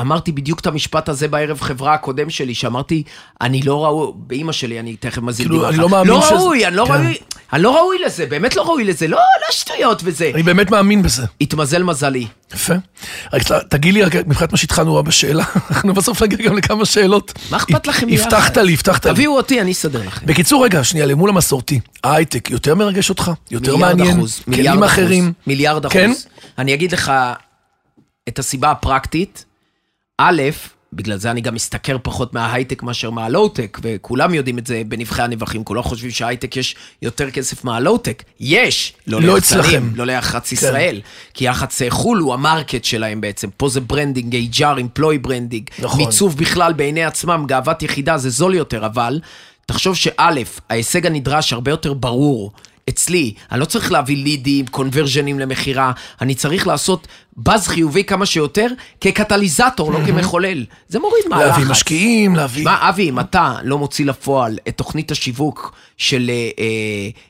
[0.00, 3.02] אמרתי בדיוק את המשפט הזה בערב חברה הקודם שלי, שאמרתי,
[3.40, 5.68] אני לא ראוי, באימא שלי, אני תכף מזיל כאילו.
[5.68, 6.92] אני לא מאמין לא שזה- ראוי, אני לא כן.
[6.92, 7.14] ראוי,
[7.52, 10.30] אני לא ראוי לזה, באמת לא ראוי לזה, לא, לא שטויות וזה.
[10.34, 11.22] אני באמת מאמין בזה.
[11.40, 12.26] התמזל מזלי.
[12.54, 12.74] יפה.
[13.32, 17.32] רק תגיד לי, רק מבחינת מה שהתחלנו בשאלה, אנחנו בסוף נגיע גם לכמה שאלות.
[17.50, 18.56] מה אכפת לכם הבטחת?
[18.56, 19.12] לי, הבטחת לי.
[19.12, 20.26] תביאו אותי, אני אסדר לכם.
[20.26, 23.30] בקיצור, רגע, שנייה, למול המסורתי, ההייטק יותר מרגש אותך?
[23.50, 24.16] יותר מעניין?
[24.16, 25.32] אחוז, מיליארד אחוז, אחרים?
[25.46, 25.94] מיליארד אחוז.
[25.94, 26.10] כן?
[26.58, 27.12] אני אגיד לך
[28.28, 29.44] את הסיבה הפרקטית.
[30.18, 30.42] א',
[30.92, 35.64] בגלל זה אני גם משתכר פחות מההייטק מאשר מהלואו-טק, וכולם יודעים את זה בנבכי הנבכים,
[35.64, 38.22] כולם חושבים שההייטק יש יותר כסף מהלואו-טק.
[38.40, 38.92] יש!
[39.06, 39.90] לא, לא אצלכם.
[39.94, 41.00] לא ליח"צ ישראל.
[41.34, 43.48] כי יח"צ חו"ל הוא ה market שלהם בעצם.
[43.56, 45.70] פה זה branding, HR, employer branding.
[45.78, 46.00] נכון.
[46.00, 49.20] מיצוב בכלל בעיני עצמם, גאוות יחידה, זה זול יותר, אבל
[49.66, 50.30] תחשוב שא',
[50.70, 52.52] ההישג הנדרש הרבה יותר ברור.
[52.88, 58.66] אצלי, אני לא צריך להביא לידים, קונברז'נים למכירה, אני צריך לעשות באז חיובי כמה שיותר
[59.00, 60.64] כקטליזטור, לא כמחולל.
[60.88, 61.48] זה מוריד מהלחץ.
[61.48, 62.64] להביא משקיעים, להביא...
[62.64, 66.64] מה, אבי, אם אתה לא מוציא לפועל את תוכנית השיווק של אה, אה,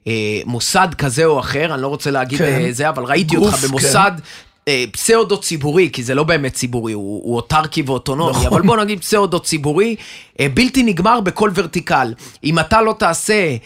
[0.07, 2.45] אה, מוסד כזה או אחר, אני לא רוצה להגיד כן.
[2.45, 4.13] אה, זה, אבל ראיתי גוף, אותך במוסד...
[4.69, 8.47] אה, פסאודו ציבורי, כי זה לא באמת ציבורי, הוא, הוא אוטרקי ואוטונומי, נכון.
[8.47, 9.97] אבל בוא נגיד פסאודו ציבורי,
[10.41, 12.15] אה, בלתי נגמר בכל ורטיקל.
[12.45, 13.57] אם אתה לא תעשה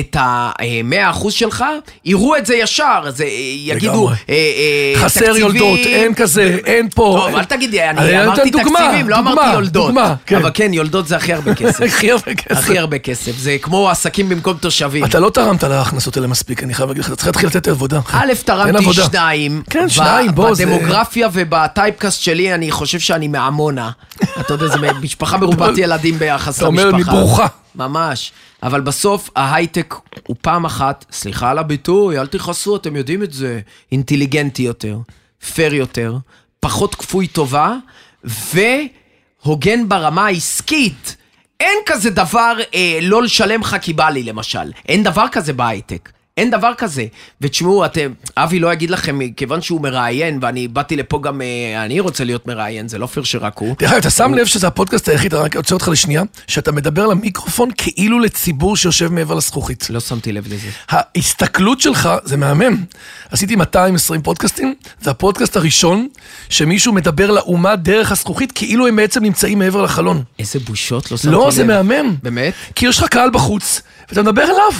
[0.00, 1.64] את ה-100% שלך,
[2.04, 4.08] יראו את זה ישר, זה, אה, יגידו.
[4.08, 7.22] אה, אה, חסר תקציבים, יולדות, אין כזה, אין פה.
[7.26, 9.94] טוב, אל תגידי, אני אמרתי תקציבים, לא אמרתי יולדות.
[10.26, 10.36] כן.
[10.36, 11.80] אבל כן, יולדות זה הכי הרבה כסף.
[11.80, 12.50] הכי הרבה כסף.
[12.58, 15.04] הכי הרבה כסף, זה כמו עסקים במקום תושבים.
[15.04, 18.00] אתה לא תרמת להכנסות האלה מספיק, אני חייב להגיד לך, אתה צריך להתחיל לתת עבודה.
[18.12, 18.92] א', תרמתי.
[18.92, 19.62] שניים.
[19.70, 23.90] כן, שניים, בוא, זה- בדמוגרפיה ובטייפקאסט שלי, אני חושב שאני מעמונה.
[24.40, 26.88] אתה יודע, זה משפחה מרובת ילדים ביחס אתה למשפחה.
[26.88, 27.46] אומר מברוכה.
[27.74, 28.32] ממש.
[28.62, 29.94] אבל בסוף ההייטק
[30.26, 33.60] הוא פעם אחת, סליחה על הביטוי, אל תכעסו, אתם יודעים את זה,
[33.92, 34.98] אינטליגנטי יותר,
[35.54, 36.16] פייר יותר,
[36.60, 37.74] פחות כפוי טובה,
[38.24, 41.16] והוגן ברמה העסקית.
[41.60, 44.72] אין כזה דבר אה, לא לשלם לך כי בא לי, למשל.
[44.88, 46.12] אין דבר כזה בהייטק.
[46.36, 47.06] אין דבר כזה.
[47.40, 52.00] ותשמעו, אתם, אבי לא יגיד לכם, כיוון שהוא מראיין, ואני באתי לפה גם, אה, אני
[52.00, 53.76] רוצה להיות מראיין, זה לא פייר שרק הוא.
[53.80, 57.68] אגב, אתה שם לב שזה הפודקאסט היחיד, אני רק עוצר אותך לשנייה, שאתה מדבר למיקרופון
[57.76, 59.86] כאילו לציבור שיושב מעבר לזכוכית.
[59.90, 60.68] לא שמתי לב לזה.
[60.88, 62.84] ההסתכלות שלך, זה מהמם.
[63.30, 66.08] עשיתי 220 פודקאסטים, זה הפודקאסט הראשון
[66.48, 70.22] שמישהו מדבר לאומה דרך הזכוכית, כאילו הם בעצם נמצאים מעבר לחלון.
[70.38, 71.34] איזה בושות, לא שמתי לב.
[71.34, 72.16] לא, זה מהמם.
[72.22, 72.54] באמת?
[72.74, 74.72] כי יש לך קהל בחוץ, ואתה מדבר אליו.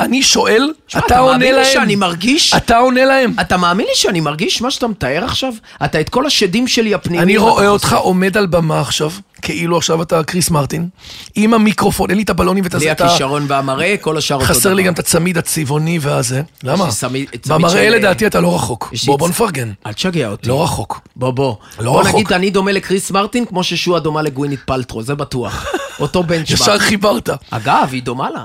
[0.00, 1.72] אני שואל, שמע, אתה עונה מאמין לי להם.
[1.72, 2.54] שאני מרגיש?
[2.54, 3.34] אתה עונה להם.
[3.40, 5.52] אתה מאמין לי שאני מרגיש מה שאתה מתאר עכשיו?
[5.84, 7.22] אתה את כל השדים שלי הפנימיים...
[7.28, 7.68] אני אתה רואה.
[7.68, 9.10] אותך עומד על במה עכשיו,
[9.42, 10.88] כאילו עכשיו אתה קריס מרטין,
[11.34, 14.54] עם המיקרופון, אין לי את הבלונים ואת הזה, אתה- הכישרון והמראה, כל השאר אותו דבר.
[14.54, 16.42] חסר לי גם את הצמיד הצבעוני והזה.
[16.64, 16.88] למה?
[17.12, 18.88] לי במראה של- לדעתי אתה לא רחוק.
[18.92, 19.72] לי בוא, בוא נפרגן.
[19.86, 20.48] אל תשגע אותי.
[20.48, 21.00] לא רחוק.
[21.16, 21.54] בוא, בוא.
[21.80, 22.14] לא בוא רחוק.
[22.14, 25.66] נגיד, אני דומה לקריס מרטין, כמו ששועה דומה לגווינית פלטרו, זה בטוח.
[26.00, 26.50] אותו בנצ'מארק.
[26.60, 27.30] ישר חיברת.
[27.50, 28.44] אגב, היא דומה לה.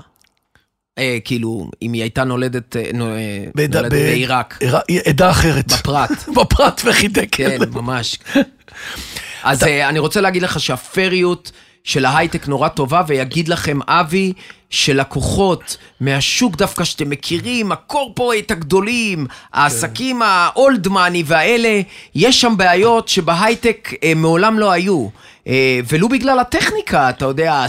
[0.98, 4.60] אה, כאילו, אם היא הייתה נולדת אה, אה, נולדת ב- בעיראק,
[5.06, 5.72] עדה אחרת.
[5.74, 6.28] בפרט.
[6.38, 7.28] בפרט וחידק.
[7.32, 8.20] כן, ממש.
[9.44, 11.52] אז אה, אני רוצה להגיד לך שהפריות
[11.88, 14.34] של ההייטק נורא טובה, ויגיד לכם אבי,
[14.70, 21.82] שלקוחות מהשוק דווקא שאתם מכירים, הקורפורט הגדולים, העסקים ה-old money והאלה,
[22.16, 25.08] יש שם בעיות שבהייטק אה, מעולם לא היו.
[25.48, 27.66] אה, ולו בגלל הטכניקה, אתה יודע,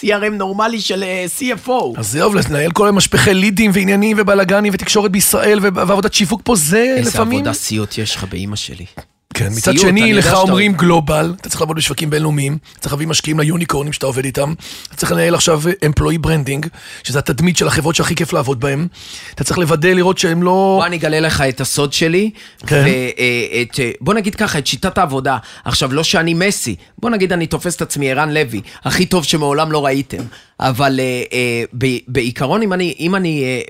[0.00, 1.98] CRM נורמלי של אה, CFO.
[1.98, 6.94] אז זהו, לנהל כל היום משפחי לידים ועניינים ובלאגנים ותקשורת בישראל ועבודת שיווק פה זה
[6.96, 7.38] איזה לפעמים...
[7.38, 8.86] עבודה סיוט יש לך באימא שלי.
[9.34, 12.92] כן, מצד סיוט, שני, לך שאתה- אומרים global, אתה צריך לעבוד בשווקים בינלאומיים, אתה צריך
[12.92, 14.54] להביא משקיעים ליוניקורנים שאתה עובד איתם,
[14.88, 16.66] אתה צריך לנהל עכשיו employer branding,
[17.02, 18.86] שזה התדמית של החברות שהכי כיף לעבוד בהן,
[19.34, 20.50] אתה צריך לוודא לראות שהם לא...
[20.78, 22.30] בוא אני אגלה לך את הסוד שלי,
[22.66, 22.84] כן.
[22.86, 25.36] ואת, אה, בוא נגיד ככה, את שיטת העבודה.
[25.64, 29.72] עכשיו, לא שאני מסי, בוא נגיד אני תופס את עצמי ערן לוי, הכי טוב שמעולם
[29.72, 30.22] לא ראיתם,
[30.60, 31.62] אבל אה, אה,
[32.08, 33.60] בעיקרון, אם אני, אם אני אה,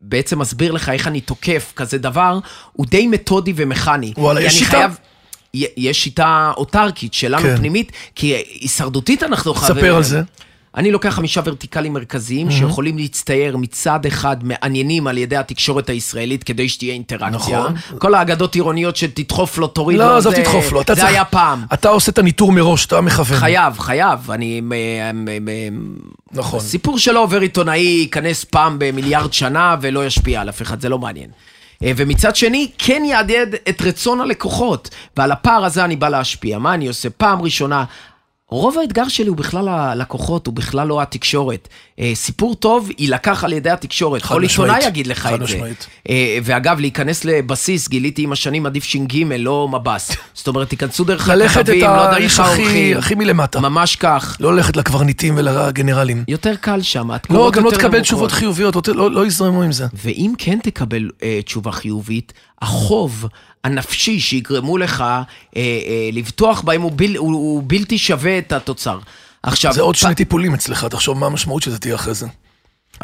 [0.00, 2.38] בעצם מסביר לך איך אני תוקף כזה דבר,
[2.72, 4.12] הוא די מתודי ומכני.
[4.16, 4.70] וואלה, יש שיטה?
[4.70, 4.98] חייב-
[5.76, 7.56] יש שיטה אוטרקית שלנו כן.
[7.56, 8.26] פנימית, כי
[8.60, 9.84] הישרדותית אנחנו חייבים...
[9.84, 10.22] ספר על זה.
[10.76, 16.68] אני לוקח חמישה ורטיקלים מרכזיים שיכולים להצטייר מצד אחד מעניינים על ידי התקשורת הישראלית כדי
[16.68, 17.58] שתהיה אינטראקציה.
[17.60, 17.74] נכון.
[17.98, 21.00] כל האגדות עירוניות של תדחוף לו, תוריד לו, לא, עזוב זה- תדחוף לו, אתה זה
[21.00, 21.12] צריך...
[21.12, 21.64] היה פעם.
[21.72, 23.38] אתה עושה את הניטור מראש, אתה מכוון.
[23.38, 24.30] חייב, חייב.
[24.30, 24.60] אני...
[26.32, 26.60] נכון.
[26.60, 30.98] סיפור שלא עובר עיתונאי ייכנס פעם במיליארד שנה ולא ישפיע על אף אחד, זה לא
[30.98, 31.30] מעניין.
[31.84, 36.58] אה, ומצד שני, כן יעדד את רצון הלקוחות, ועל הפער הזה אני בא להשפיע.
[36.58, 37.10] מה אני עושה?
[37.10, 37.84] פעם ראשונה,
[38.50, 41.68] רוב האתגר שלי הוא בכלל הלקוחות, הוא בכלל לא התקשורת.
[42.00, 44.22] אה, סיפור טוב יילקח על ידי התקשורת.
[44.22, 44.70] חד כל משמעית.
[44.70, 45.44] עיתונאי יגיד לך חד את זה.
[45.44, 45.86] משמעית.
[46.08, 50.10] אה, ואגב, להיכנס לבסיס, גיליתי עם השנים עדיף ש"ג, לא מב"ס.
[50.34, 52.96] זאת אומרת, תיכנסו דרך ללכת את הכתבים, לא דרך האיש הכי האורחים.
[52.98, 53.60] הכי מלמטה.
[53.60, 54.36] ממש כך.
[54.40, 56.24] לא ללכת לקברניטים ולגנרלים.
[56.28, 58.00] יותר קל שם, לא, גם לא תקבל.
[58.00, 59.86] תשובות חיוביות, לא- לא לא יזרמו עם זה.
[60.04, 63.26] ואם כן תקבל אה, תשובה חיובית, החוב
[63.64, 65.22] הנפשי שיגרמו לך אה,
[65.56, 65.62] אה,
[66.12, 68.98] לבטוח בהם הוא, בל, הוא, הוא בלתי שווה את התוצר.
[69.42, 72.26] עכשיו, זה עוד פ- שני טיפולים אצלך, תחשוב מה המשמעות שזה תהיה אחרי זה.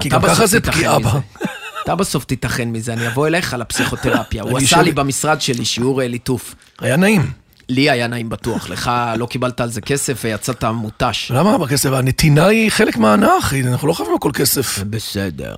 [0.00, 0.98] כי גם ככה זה פגיעה.
[0.98, 1.12] בה.
[1.84, 4.42] אתה בסוף תיתכן מזה, אני אבוא אליך לפסיכותרפיה.
[4.42, 6.54] הוא עשה לי במשרד שלי שיעור אה, ליטוף.
[6.80, 7.30] היה נעים.
[7.70, 11.32] לי היה נעים בטוח, לך לא קיבלת על זה כסף ויצאת מותש.
[11.34, 11.90] למה בכסף?
[11.92, 12.96] הנתינה היא חלק
[13.38, 14.78] אחי, אנחנו לא חייבים הכל כסף.
[14.90, 15.56] בסדר.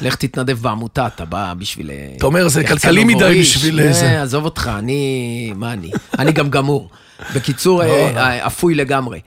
[0.00, 1.90] לך תתנדב בעמותה, אתה בא בשביל...
[1.90, 3.56] אה, אתה אומר, זה כלכלי מדי נובוריש.
[3.56, 4.22] בשביל אה, זה.
[4.22, 5.52] עזוב אותך, אני...
[5.56, 5.90] מה אני?
[6.18, 6.90] אני גם גמור.
[7.34, 8.18] בקיצור, אה, לא.
[8.18, 9.20] אה, אפוי לגמרי.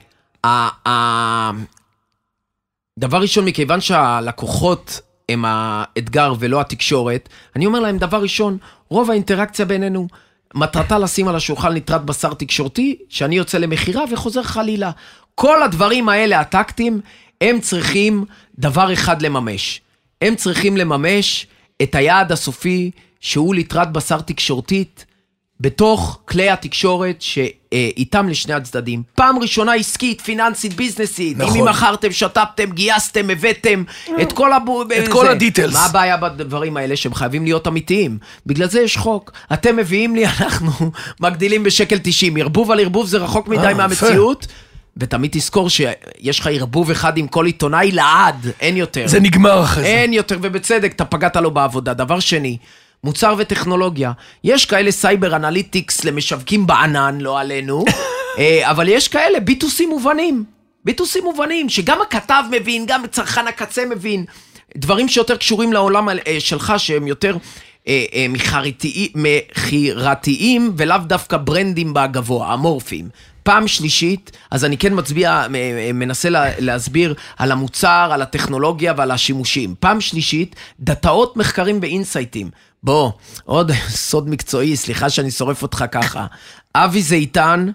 [2.98, 9.64] דבר ראשון, מכיוון שהלקוחות הם האתגר ולא התקשורת, אני אומר להם, דבר ראשון, רוב האינטראקציה
[9.64, 10.08] בינינו,
[10.54, 14.90] מטרתה לשים על השולחן ליטרת בשר תקשורתי, שאני יוצא למכירה וחוזר חלילה.
[15.34, 17.00] כל הדברים האלה, הטקטיים,
[17.40, 18.24] הם צריכים
[18.58, 19.80] דבר אחד לממש.
[20.22, 21.46] הם צריכים לממש
[21.82, 22.90] את היעד הסופי,
[23.20, 25.04] שהוא ליטרת בשר תקשורתית,
[25.60, 29.02] בתוך כלי התקשורת שאיתם לשני הצדדים.
[29.14, 31.38] פעם ראשונה עסקית, פיננסית, ביזנסית.
[31.38, 31.58] נכון.
[31.58, 33.84] אם מכרתם, שתפתם, גייסתם, הבאתם,
[34.22, 34.82] את כל הבו...
[34.82, 35.28] את כל.
[35.28, 35.74] הדיטלס.
[35.74, 36.96] מה הבעיה בדברים האלה?
[36.96, 38.18] שהם חייבים להיות אמיתיים.
[38.46, 39.32] בגלל זה יש חוק.
[39.52, 40.90] אתם מביאים לי, אנחנו
[41.20, 42.36] מגדילים בשקל 90.
[42.36, 44.46] ערבוב על ערבוב זה רחוק מדי אה, מהמציאות.
[44.96, 49.06] ותמיד תזכור שיש לך ערבוב אחד עם כל עיתונאי לעד, אין יותר.
[49.06, 49.88] זה נגמר אחרי זה.
[49.88, 51.94] אין יותר, ובצדק, אתה פגעת לו בעבודה.
[51.94, 52.56] דבר שני,
[53.04, 54.12] מוצר וטכנולוגיה.
[54.44, 57.84] יש כאלה סייבר אנליטיקס למשווקים בענן, לא עלינו,
[58.38, 60.44] אה, אבל יש כאלה ביטוסים מובנים.
[60.84, 64.24] ביטוסים מובנים, שגם הכתב מבין, גם צרכן הקצה מבין.
[64.76, 67.36] דברים שיותר קשורים לעולם אה, שלך, שהם יותר
[67.88, 73.08] אה, אה, מכירתיים- מכירתיים, ולאו דווקא ברנדים בגבוה, אמורפיים.
[73.42, 75.46] פעם שלישית, אז אני כן מצביע,
[75.94, 79.74] מנסה לה- להסביר על המוצר, על הטכנולוגיה ועל השימושים.
[79.80, 82.50] פעם שלישית, דאטאות מחקרים ואינסייטים.
[82.84, 83.10] בוא,
[83.44, 83.72] עוד
[84.08, 86.26] סוד מקצועי, סליחה שאני שורף אותך ככה.
[86.74, 87.70] אבי זיתן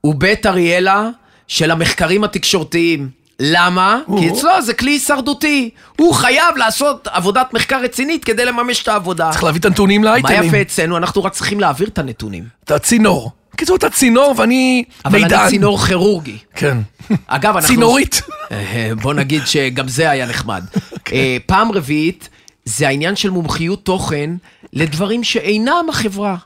[0.00, 1.08] הוא בית אריאלה
[1.48, 3.10] של המחקרים התקשורתיים.
[3.40, 4.00] למה?
[4.18, 5.70] כי אצלו זה כלי הישרדותי.
[5.96, 9.30] הוא חייב לעשות עבודת מחקר רצינית כדי לממש את העבודה.
[9.30, 10.44] צריך להביא את הנתונים מה לאייטמים.
[10.44, 10.96] יפה אצלנו?
[10.96, 12.44] אנחנו רק צריכים להעביר את הנתונים.
[12.64, 13.30] אתה צינור.
[13.52, 15.40] בקיצור, אתה צינור ואני אבל מידען.
[15.40, 16.38] אני צינור כירורגי.
[16.54, 16.78] כן.
[17.26, 17.68] אגב, אנחנו...
[17.68, 18.22] צינורית.
[18.52, 20.64] אה, בוא נגיד שגם זה היה נחמד.
[21.12, 22.28] אה, פעם רביעית,
[22.68, 24.30] זה העניין של מומחיות תוכן
[24.72, 26.36] לדברים שאינם החברה.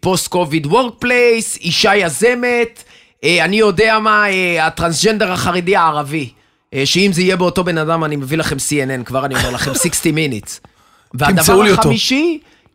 [0.00, 2.84] post covid workplace, אישה יזמת,
[3.24, 6.30] אה, אני יודע מה, אה, הטרנסג'נדר החרדי הערבי.
[6.74, 9.74] אה, שאם זה יהיה באותו בן אדם, אני מביא לכם CNN, כבר אני אומר לכם
[9.82, 10.68] 60 minutes.
[11.14, 11.90] והדבר לי אותו.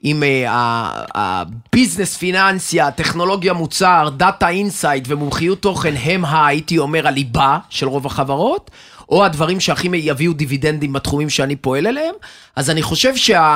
[0.02, 7.88] עם אה, הביזנס פיננסיה, טכנולוגיה מוצר, דאטה אינסייט ומומחיות תוכן הם, הייתי אומר, הליבה של
[7.88, 8.72] רוב החברות,
[9.10, 12.16] או הדברים שהכי יביאו דיבידנדים בתחומים שאני פועל אליהם,
[12.56, 13.52] אז אני חושב שהריבה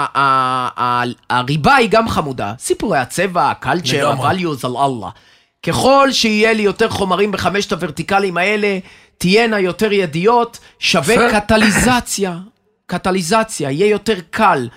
[1.76, 2.54] היא גם חמודה.
[2.60, 4.10] סיפורי הצבע, הקלצ'ר.
[4.10, 5.10] ה-values על אללה.
[5.64, 8.80] ככל שיהיה לי יותר חומרים בחמשת הוורטיקלים האלה,
[9.18, 11.42] תהיינה יותר ידיעות, שווה.
[11.42, 12.38] קטליזציה.
[12.86, 14.68] קטליזציה, יהיה יותר קל.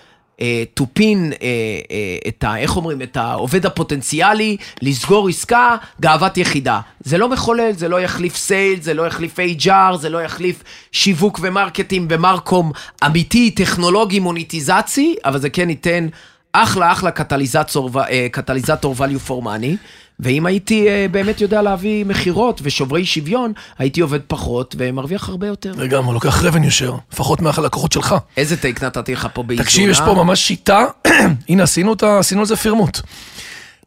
[0.77, 2.57] To pin uh, uh, את ה...
[2.57, 3.03] איך אומרים?
[3.03, 6.81] את העובד הפוטנציאלי, לסגור עסקה, גאוות יחידה.
[7.01, 11.41] זה לא מחולל, זה לא יחליף sale, זה לא יחליף HR, זה לא יחליף שיווק
[11.43, 12.73] ו marketing ומרקום
[13.07, 16.07] אמיתי, טכנולוגי, מוניטיזצי, אבל זה כן ייתן
[16.53, 19.77] אחלה אחלה קטליזטור, uh, קטליזטור value for money.
[20.21, 25.73] ואם הייתי uh, באמת יודע להביא מכירות ושוברי שוויון, הייתי עובד פחות ומרוויח הרבה יותר.
[25.77, 28.15] לגמרי, לוקח revenue share, לפחות מהלקוחות שלך.
[28.37, 29.65] איזה טייק נתתי לך פה באיזונה?
[29.65, 30.85] תקשיב, יש פה ממש שיטה,
[31.49, 33.01] הנה, עשינו אותה, עשינו על זה פירמוט.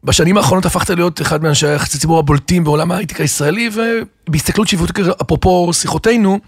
[0.04, 3.70] בשנים האחרונות הפכת להיות אחד מאנשי היחסי הציבור הבולטים בעולם ההייטק הישראלי,
[4.28, 6.38] ובהסתכלות שיווקית, אפרופו שיחותינו,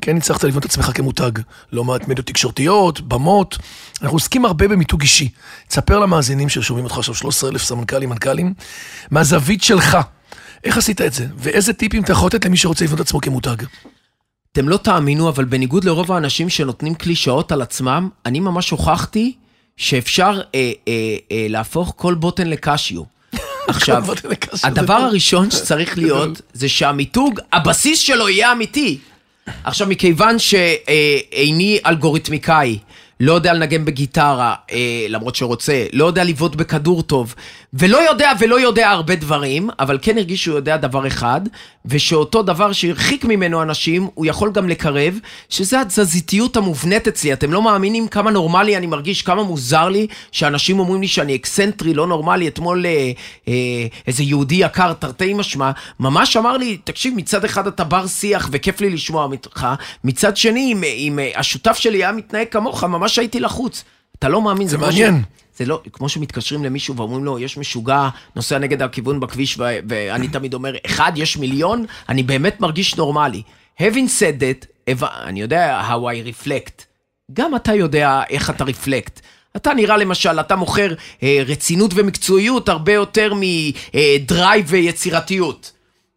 [0.00, 1.30] כן הצלחת לבנות את עצמך כמותג.
[1.72, 3.58] לא מעט מדיות תקשורתיות, במות.
[4.02, 5.28] אנחנו עוסקים הרבה במיתוג אישי.
[5.68, 8.54] תספר למאזינים ששומעים אותך עכשיו 13,000 סמנכ"לים, מנכ"לים,
[9.10, 9.98] מהזווית שלך.
[10.64, 11.26] איך עשית את זה?
[11.36, 13.56] ואיזה טיפים אתה יכול לתת למי שרוצה לבנות את עצמו כמותג?
[14.52, 19.36] אתם לא תאמינו, אבל בניגוד לרוב האנשים שנותנים קלישאות על עצמם, אני ממש הוכחתי
[19.76, 23.02] שאפשר אה, אה, אה, להפוך כל בוטן לקשיו.
[23.68, 24.04] עכשיו,
[24.64, 24.94] הדבר.
[24.94, 28.98] הראשון שצריך להיות, זה שהמיתוג, הבסיס שלו יהיה אמיתי.
[29.64, 32.78] עכשיו, מכיוון שאיני אלגוריתמיקאי,
[33.20, 37.34] לא יודע לנגן בגיטרה, אה, למרות שרוצה, לא יודע לבעוט בכדור טוב,
[37.74, 41.40] ולא יודע ולא יודע הרבה דברים, אבל כן הרגיש שהוא יודע דבר אחד,
[41.86, 47.32] ושאותו דבר שהרחיק ממנו אנשים, הוא יכול גם לקרב, שזה התזזיתיות המובנית אצלי.
[47.32, 51.94] אתם לא מאמינים כמה נורמלי אני מרגיש, כמה מוזר לי, שאנשים אומרים לי שאני אקסנטרי,
[51.94, 52.48] לא נורמלי.
[52.48, 53.12] אתמול אה,
[53.48, 53.52] אה,
[54.06, 58.80] איזה יהודי יקר, תרתי משמע, ממש אמר לי, תקשיב, מצד אחד אתה בר שיח וכיף
[58.80, 59.66] לי לשמוע אותך,
[60.04, 63.84] מצד שני, אם, אם אה, השותף שלי היה מתנהג כמוך, ממש הייתי לחוץ.
[64.18, 65.22] אתה לא מאמין, זה כמו מעניין.
[65.56, 70.28] זה לא, כמו שמתקשרים למישהו ואומרים לו, יש משוגע, נוסע נגד הכיוון בכביש, ו- ואני
[70.28, 73.42] תמיד אומר, אחד, יש מיליון, אני באמת מרגיש נורמלי.
[73.80, 74.92] having said that,
[75.24, 76.84] אני יודע how I reflect.
[77.32, 79.20] גם אתה יודע איך אתה רפלקט.
[79.56, 85.72] אתה נראה למשל, אתה מוכר אה, רצינות ומקצועיות הרבה יותר מדרייב ויצירתיות.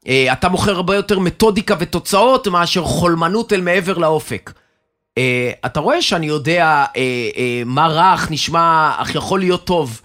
[0.07, 4.51] אה, אתה מוכר הרבה יותר מתודיקה ותוצאות מאשר חולמנות אל מעבר לאופק.
[5.17, 5.19] Uh,
[5.65, 6.97] אתה רואה שאני יודע uh, uh,
[7.65, 10.01] מה רע אך נשמע, אך יכול להיות טוב.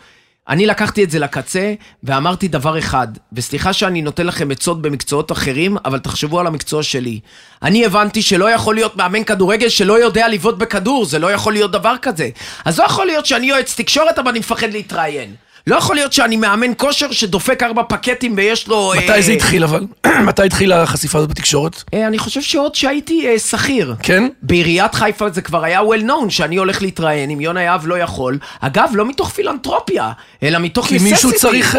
[0.49, 5.77] אני לקחתי את זה לקצה ואמרתי דבר אחד, וסליחה שאני נותן לכם עצות במקצועות אחרים,
[5.85, 7.21] אבל תחשבו על המקצוע שלי.
[7.63, 11.71] אני הבנתי שלא יכול להיות מאמן כדורגל שלא יודע לבעוט בכדור, זה לא יכול להיות
[11.71, 12.29] דבר כזה.
[12.65, 15.35] אז לא יכול להיות שאני יועץ תקשורת אבל אני מפחד להתראיין.
[15.67, 18.93] לא יכול להיות שאני מאמן כושר שדופק ארבע פקטים ויש לו...
[18.97, 19.87] מתי אה, זה התחיל אבל?
[20.29, 21.83] מתי התחילה החשיפה הזאת בתקשורת?
[21.95, 23.95] אה, אני חושב שעוד שהייתי אה, שכיר.
[24.03, 24.29] כן?
[24.43, 28.39] בעיריית חיפה זה כבר היה well known שאני הולך להתראיין אם יונה יהב לא יכול.
[28.61, 31.33] אגב, לא מתוך פילנטרופיה, אלא מתוך כי מישהו.
[31.33, 31.79] צריך.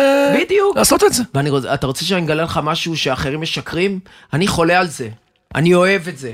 [0.75, 1.23] לעשות את זה.
[1.33, 3.99] ואני רוצה, אתה רוצה שאני אגלה לך משהו שאחרים משקרים?
[4.33, 5.09] אני חולה על זה.
[5.55, 6.33] אני אוהב את זה.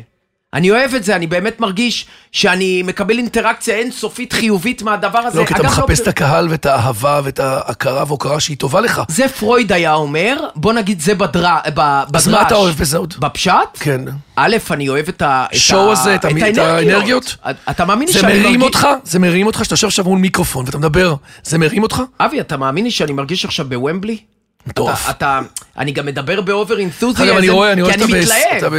[0.54, 5.40] אני אוהב את זה, אני באמת מרגיש שאני מקבל אינטראקציה אינסופית חיובית מהדבר הזה.
[5.40, 6.04] לא, כי אתה אגב, מחפש לא...
[6.04, 9.02] את הקהל ואת האהבה ואת ההכרה והוקרה שהיא טובה לך.
[9.08, 11.56] זה פרויד היה אומר, בוא נגיד זה בדר...
[11.74, 12.22] ב- בדרש.
[12.22, 13.14] אז מה אתה אוהב בזה עוד?
[13.20, 13.54] בפשט?
[13.80, 14.02] כן.
[14.36, 15.46] א', אני אוהב את ה...
[15.74, 17.36] ה- הזה, את המ- את האנרגיות?
[17.70, 18.88] אתה מאמין לי זה שאני מרים מרגיש- אותך?
[19.04, 22.02] זה מרים אותך שאתה יושב עכשיו מול מיקרופון ואתה מדבר, זה מרים אותך?
[22.20, 24.18] אבי, אתה מאמין לי שאני מרגיש עכשיו בוומבלי?
[24.67, 25.04] מטורף.
[25.04, 25.39] אתה, אתה,
[25.78, 28.58] אני גם מדבר באובר אינתוזיאזם, אגב, אני רואה, אני רואה כי שאתה אני מתלהב.
[28.58, 28.69] אתה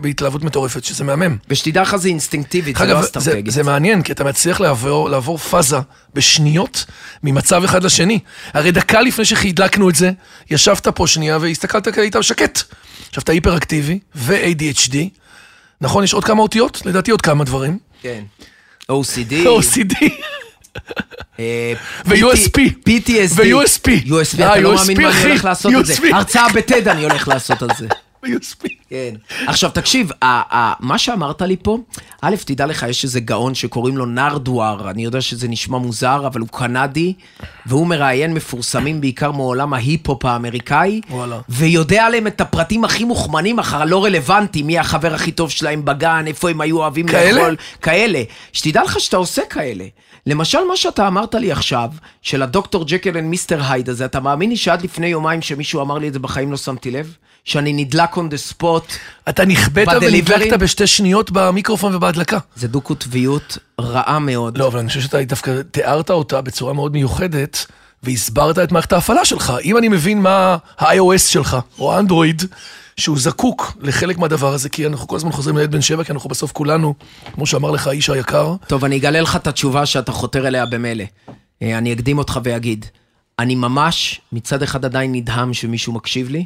[0.00, 1.36] בהתלהבות מטורפת, שזה מהמם.
[1.48, 3.52] ושתדע לך זה אינסטינקטיבית, זה לא אסטרטגית.
[3.52, 5.76] זה מעניין, כי אתה מצליח לעבור, לעבור פאזה
[6.14, 6.84] בשניות
[7.22, 8.18] ממצב אחד לשני.
[8.54, 10.10] הרי דקה לפני שהדלקנו את זה,
[10.50, 12.62] ישבת פה שנייה והסתכלת, היית שקט.
[13.08, 14.96] עכשיו, אתה היפר-אקטיבי ו-ADHD.
[15.80, 16.82] נכון, יש עוד כמה אותיות?
[16.84, 17.78] לדעתי עוד כמה דברים.
[18.02, 18.22] כן.
[18.92, 19.32] OCD.
[19.58, 19.94] OCD
[22.06, 22.58] ו-USP.
[22.88, 23.34] PTSD.
[23.36, 24.06] ו-USP.
[24.06, 25.22] USP, אה, אתה לא USP, מאמין מה אני.
[25.30, 25.94] הולך לעשות את זה.
[26.12, 27.86] הרצאה בטד אני הולך לעשות על זה.
[28.22, 28.68] ו-USP.
[28.88, 29.14] כן.
[29.46, 30.10] עכשיו, תקשיב,
[30.80, 31.78] מה שאמרת לי פה,
[32.22, 36.40] א', תדע לך, יש איזה גאון שקוראים לו נרדואר, אני יודע שזה נשמע מוזר, אבל
[36.40, 37.12] הוא קנדי,
[37.66, 41.40] והוא מראיין מפורסמים בעיקר מעולם ההיפ-הופ האמריקאי, וואלה.
[41.48, 46.24] ויודע עליהם את הפרטים הכי מוכמנים, אך הלא רלוונטיים, מי החבר הכי טוב שלהם בגן,
[46.26, 47.32] איפה הם היו אוהבים כאלה?
[47.32, 48.22] לאכול, כאלה.
[48.52, 49.84] שתדע לך שאתה עושה כאלה.
[50.26, 51.90] למשל, מה שאתה אמרת לי עכשיו,
[52.22, 55.98] של הדוקטור Jekyll and Mister Hyde הזה, אתה מאמין לי שעד לפני יומיים שמישהו אמר
[55.98, 57.16] לי את זה בחיים לא שמתי לב?
[57.44, 58.92] שאני נדלק on the spot?
[59.28, 60.02] אתה נכבית?
[60.02, 62.38] ונדלקת בשתי שניות במיקרופון ובהדלקה.
[62.56, 64.58] זה דו-קוטביות רעה מאוד.
[64.58, 67.66] לא, אבל אני חושב שאתה דווקא תיארת אותה בצורה מאוד מיוחדת,
[68.02, 69.52] והסברת את מערכת ההפעלה שלך.
[69.64, 72.42] אם אני מבין מה ה-iOS שלך, או האנדרואיד,
[72.96, 76.30] שהוא זקוק לחלק מהדבר הזה, כי אנחנו כל הזמן חוזרים לילד בן שבע, כי אנחנו
[76.30, 76.94] בסוף כולנו,
[77.32, 81.04] כמו שאמר לך האיש היקר, טוב, אני אגלה לך את התשובה שאתה חותר אליה במילא.
[81.62, 82.86] אה, אני אקדים אותך ואגיד.
[83.38, 86.44] אני ממש מצד אחד עדיין נדהם שמישהו מקשיב לי,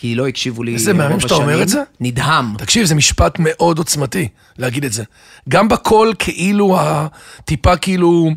[0.00, 1.62] כי לא הקשיבו לי איזה מהמם רוב שאתה אומר השנים.
[1.62, 1.82] את זה.
[2.00, 2.54] נדהם.
[2.58, 4.28] תקשיב, זה משפט מאוד עוצמתי
[4.58, 5.04] להגיד את זה.
[5.48, 8.30] גם בקול, כאילו, הטיפה כאילו...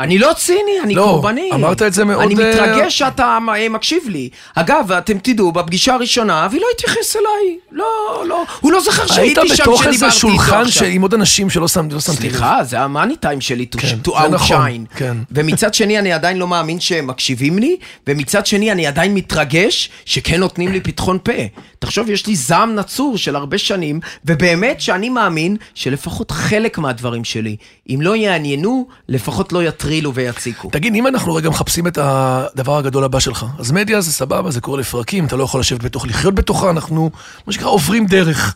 [0.00, 1.50] אני לא ציני, אני לא, קורבני.
[1.54, 4.28] אמרת את זה מאוד, אני אה, מתרגש שאתה אה, מקשיב לי.
[4.54, 7.58] אגב, אתם תדעו, בפגישה הראשונה, אבי לא התייחס אליי.
[7.72, 7.84] לא,
[8.28, 10.84] לא, הוא לא זכר היית שהייתי שם בתוך שדיברתי איזה איתו שולחן עכשיו.
[10.86, 12.30] ש- עם עוד אנשים שלא שמתי לא שמתי לב.
[12.32, 13.96] סליחה, זה המאני טיים שלי to, כן,
[14.30, 14.96] נכון, outshine.
[14.96, 15.16] כן.
[15.30, 17.76] ומצד שני, אני עדיין לא מאמין שהם מקשיבים לי,
[18.06, 21.32] ומצד שני, אני עדיין מתרגש שכן נותנים לי פתחון פה.
[21.86, 27.56] תחשוב, יש לי זעם נצור של הרבה שנים, ובאמת שאני מאמין שלפחות חלק מהדברים שלי,
[27.88, 30.70] אם לא יעניינו, לפחות לא יטרילו ויציקו.
[30.72, 34.60] תגיד, אם אנחנו רגע מחפשים את הדבר הגדול הבא שלך, אז מדיה זה סבבה, זה
[34.60, 37.10] קורה לפרקים, אתה לא יכול לשבת בתוך, לחיות בתוכה, אנחנו,
[37.46, 38.54] מה שנקרא, עוברים דרך.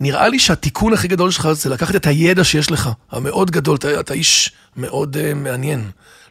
[0.00, 4.00] נראה לי שהתיקון הכי גדול שלך זה לקחת את הידע שיש לך, המאוד גדול, אתה,
[4.00, 5.90] אתה איש מאוד uh, מעניין.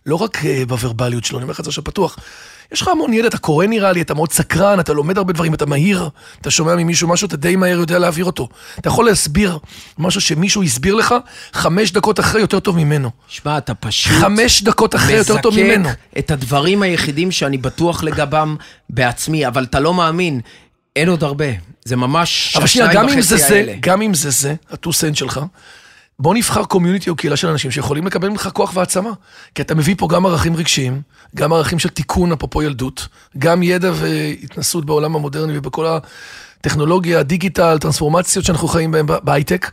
[0.10, 2.18] לא רק uh, בוורבליות שלו, אני אומר לך את זה עכשיו פתוח.
[2.72, 5.54] יש לך המון ידע, אתה קורא נראה לי, אתה מאוד סקרן, אתה לומד הרבה דברים,
[5.54, 6.10] אתה מהיר,
[6.42, 8.50] אתה שומע ממישהו משהו, אתה די מהר יודע להעביר אותו.
[8.80, 9.58] אתה יכול להסביר
[9.98, 11.16] משהו שמישהו הסביר לך
[11.54, 13.10] חמש דקות אחרי יותר טוב ממנו.
[13.28, 14.14] שמע, אתה פשוט...
[14.14, 15.90] חמש דקות אחרי יותר טוב ממנו.
[15.90, 18.56] מזקק את הדברים היחידים שאני בטוח לגבם
[18.90, 20.42] בעצמי, אבל אתה לא מאמין,
[20.96, 21.46] אין עוד הרבה.
[21.86, 23.76] זה ממש אבל שנייה, גם אם זה זה.
[23.80, 25.40] גם אם זה זה, הטו סנט שלך,
[26.20, 29.10] בוא נבחר קומיוניטי או קהילה של אנשים שיכולים לקבל ממך כוח והעצמה.
[29.56, 31.02] כי אתה מביא פה גם ערכים רגשיים,
[31.36, 33.08] גם ערכים של תיקון, אפרופו ילדות,
[33.38, 35.86] גם ידע והתנסות בעולם המודרני ובכל
[36.60, 39.72] הטכנולוגיה, הדיגיטל, טרנספורמציות שאנחנו חיים בהן בהייטק,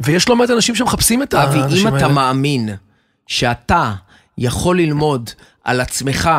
[0.00, 2.06] ויש לא מעט אנשים שמחפשים את אבי, האנשים אם האלה.
[2.06, 2.68] אתה מאמין
[3.26, 3.92] שאתה
[4.38, 5.30] יכול ללמוד
[5.64, 6.30] על עצמך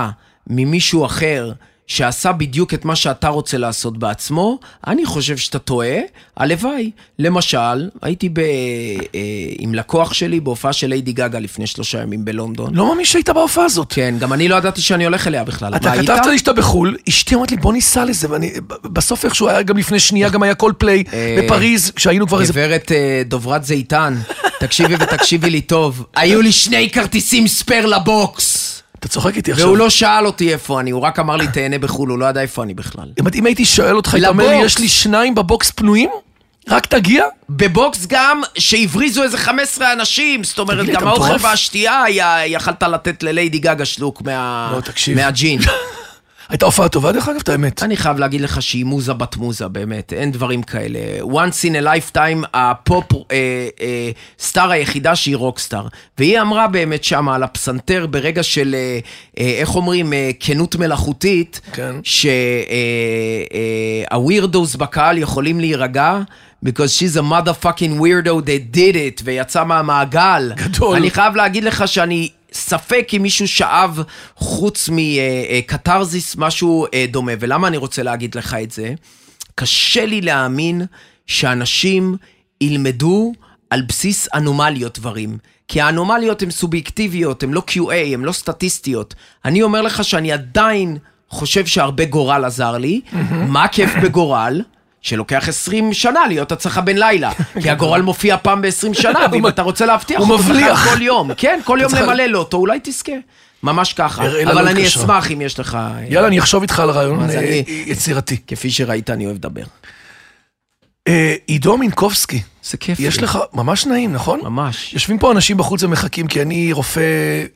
[0.47, 1.51] ממישהו אחר,
[1.87, 5.97] שעשה בדיוק את מה שאתה רוצה לעשות בעצמו, אני חושב שאתה טועה,
[6.37, 6.91] הלוואי.
[7.19, 8.39] למשל, הייתי ב...
[8.39, 8.45] אה,
[9.59, 12.75] עם לקוח שלי בהופעה של ליידי גגה לפני שלושה ימים בלונדון.
[12.75, 13.93] לא מאמין שהיית בהופעה הזאת.
[13.93, 15.75] כן, גם אני לא ידעתי שאני הולך אליה בכלל.
[15.75, 15.91] אתה?
[16.01, 19.77] כתבת לי שאתה בחו"ל, אשתי אמרת לי בוא ניסע לזה, ואני, בסוף איכשהו היה גם
[19.77, 22.53] לפני שנייה, גם היה כל פליי אה, בפריז, כשהיינו כבר איזה...
[22.53, 24.15] גברת אה, דוברת זיתן,
[24.59, 26.05] תקשיבי ותקשיבי לי טוב.
[26.15, 28.75] היו לי שני כרטיסים spare ל box.
[28.99, 29.65] אתה צוחק איתי עכשיו.
[29.65, 32.41] והוא לא שאל אותי איפה אני, הוא רק אמר לי תהנה בחו"ל, הוא לא ידע
[32.41, 33.11] איפה אני בכלל.
[33.35, 34.55] אם, הייתי שואל אותך, היית אומר לי.
[34.55, 36.09] יש לי שניים ב box פנויים?
[36.69, 37.25] רק תגיע?
[37.49, 41.35] ב box גם שהבריזו איזה 15 אנשים, זאת אומרת, גם האוכל?
[41.39, 42.03] והשתייה,
[42.45, 44.79] יכלת לתת לליידי גגה שלוק לא.
[45.15, 45.59] מהג'ין.
[46.49, 47.83] הייתה הופעה טובה דרך אגב, את האמת.
[47.83, 50.99] אני חייב להגיד לך שהיא מוזה בת מוזה, באמת, אין דברים כאלה.
[51.21, 53.17] once in a lifetime, הפופ אה,
[53.81, 55.87] אה, סטאר היחידה שהיא רוקסטאר.
[56.17, 58.99] והיא אמרה באמת שמה על הפסנתר, ברגע של, אה,
[59.39, 61.95] אה, איך אומרים, אה, כנות מלאכותית, כן.
[64.11, 66.19] שהווירדוס בקהל יכולים להירגע.
[66.65, 70.51] because she's a motherfucking weirdo that did it, ויצא מהמעגל.
[70.55, 70.95] גדול.
[70.95, 73.99] אני חייב להגיד לך שאני ספק אם מישהו שאב
[74.35, 77.31] חוץ מקתרזיס משהו אה, דומה.
[77.39, 78.93] ולמה אני רוצה להגיד לך את זה?
[79.55, 80.81] קשה לי להאמין
[81.27, 82.15] שאנשים
[82.61, 83.33] ילמדו
[83.69, 85.37] על בסיס אנומליות דברים.
[85.67, 89.15] כי האנומליות הן סובייקטיביות, הן לא QA, הן לא סטטיסטיות.
[89.45, 90.97] אני אומר לך שאני עדיין
[91.29, 93.01] חושב שהרבה גורל עזר לי.
[93.47, 94.61] מה כיף בגורל?
[95.05, 97.31] שלוקח 20 שנה להיות הצלחה בן לילה.
[97.61, 100.87] כי הגורל מופיע פעם ב-20 שנה, ואם אתה רוצה להבטיח אותו מבליח.
[100.89, 101.33] כל יום.
[101.37, 103.11] כן, כל יום למלא לוטו, אולי תזכה.
[103.63, 104.23] ממש ככה.
[104.23, 104.87] אראלה אבל לא אני.
[104.87, 105.77] אשמח אם יש לך...
[106.09, 108.37] יאללה, אני אחשוב איתך על רעיון אה, יצירתי.
[108.47, 109.63] כפי שראית, אני אוהב לדבר.
[111.07, 113.17] אה, עידו מינקובסקי, זה כיף יש.
[113.17, 114.39] לך, ממש נעים, נכון?
[114.43, 114.93] ממש.
[114.93, 117.01] יושבים פה אנשים בחוץ ומחכים, כי אני רופא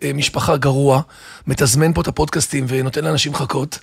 [0.04, 1.02] אה, משפחה גרוע,
[1.48, 3.80] מתזמן פה את הפודקאסטים ונותן לאנשים לחכות.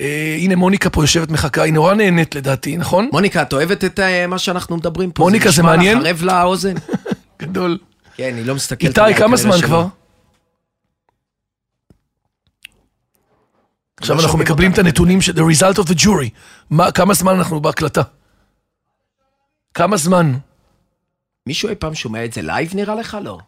[0.00, 3.08] אה, הנה מוניקה פה יושבת מחכה, היא נורא נהנית לדעתי, נכון?
[3.12, 5.22] מוניקה, את אוהבת את אה, מה שאנחנו מדברים פה?
[5.22, 5.98] מוניקה, זה מעניין?
[5.98, 6.74] נשמע לך ערב לאוזן?
[7.42, 7.78] גדול.
[8.16, 9.60] כן, היא לא מסתכלת איתי, כמה זמן.
[9.62, 9.86] כבר?
[13.96, 16.28] עכשיו לא אנחנו מקבלים את הנתונים של the result of the jury.
[16.70, 18.02] מה, כמה זמן אנחנו בהקלטה?
[19.74, 20.32] כמה זמן?
[21.46, 23.16] מישהו אי פעם שומע את זה live נראה לך?
[23.22, 23.38] לא.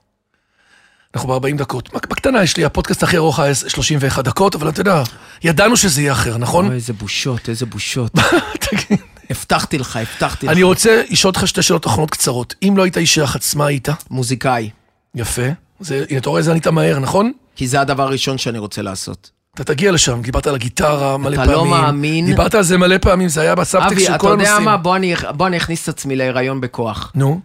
[1.14, 1.92] אנחנו ב-40 דקות.
[1.92, 5.02] בקטנה יש לי, הפודקאסט הכי ארוך היה 31 דקות, אבל אתה יודע,
[5.44, 6.66] ידענו שזה יהיה אחר, נכון?
[6.66, 8.12] אוי, איזה בושות, איזה בושות.
[8.70, 8.98] תגיד.
[9.30, 10.52] הבטחתי לך, הבטחתי לך.
[10.52, 12.54] אני רוצה לשאול אותך שתי שאלות אחרונות קצרות.
[12.62, 13.88] אם לא היית איש יח"צ, מה היית?
[14.10, 14.70] מוזיקאי.
[15.14, 15.42] יפה.
[15.80, 17.32] זה, הנה, אתה רואה, זה ענית מהר, נכון?
[17.56, 19.30] כי זה הדבר הראשון שאני רוצה לעשות.
[19.54, 21.54] אתה תגיע לשם, דיברת על הגיטרה מלא אתה פעמים.
[21.54, 22.26] לא מאמין.
[22.26, 24.64] דיברת על זה מלא פעמים, זה היה בסאבטקסט אבי, של אתה כל יודע הנושאים.
[24.64, 24.76] מה?
[24.76, 27.12] בוא אני, בוא אני אכניס את עצמי להיריון בכוח.
[27.14, 27.40] נו,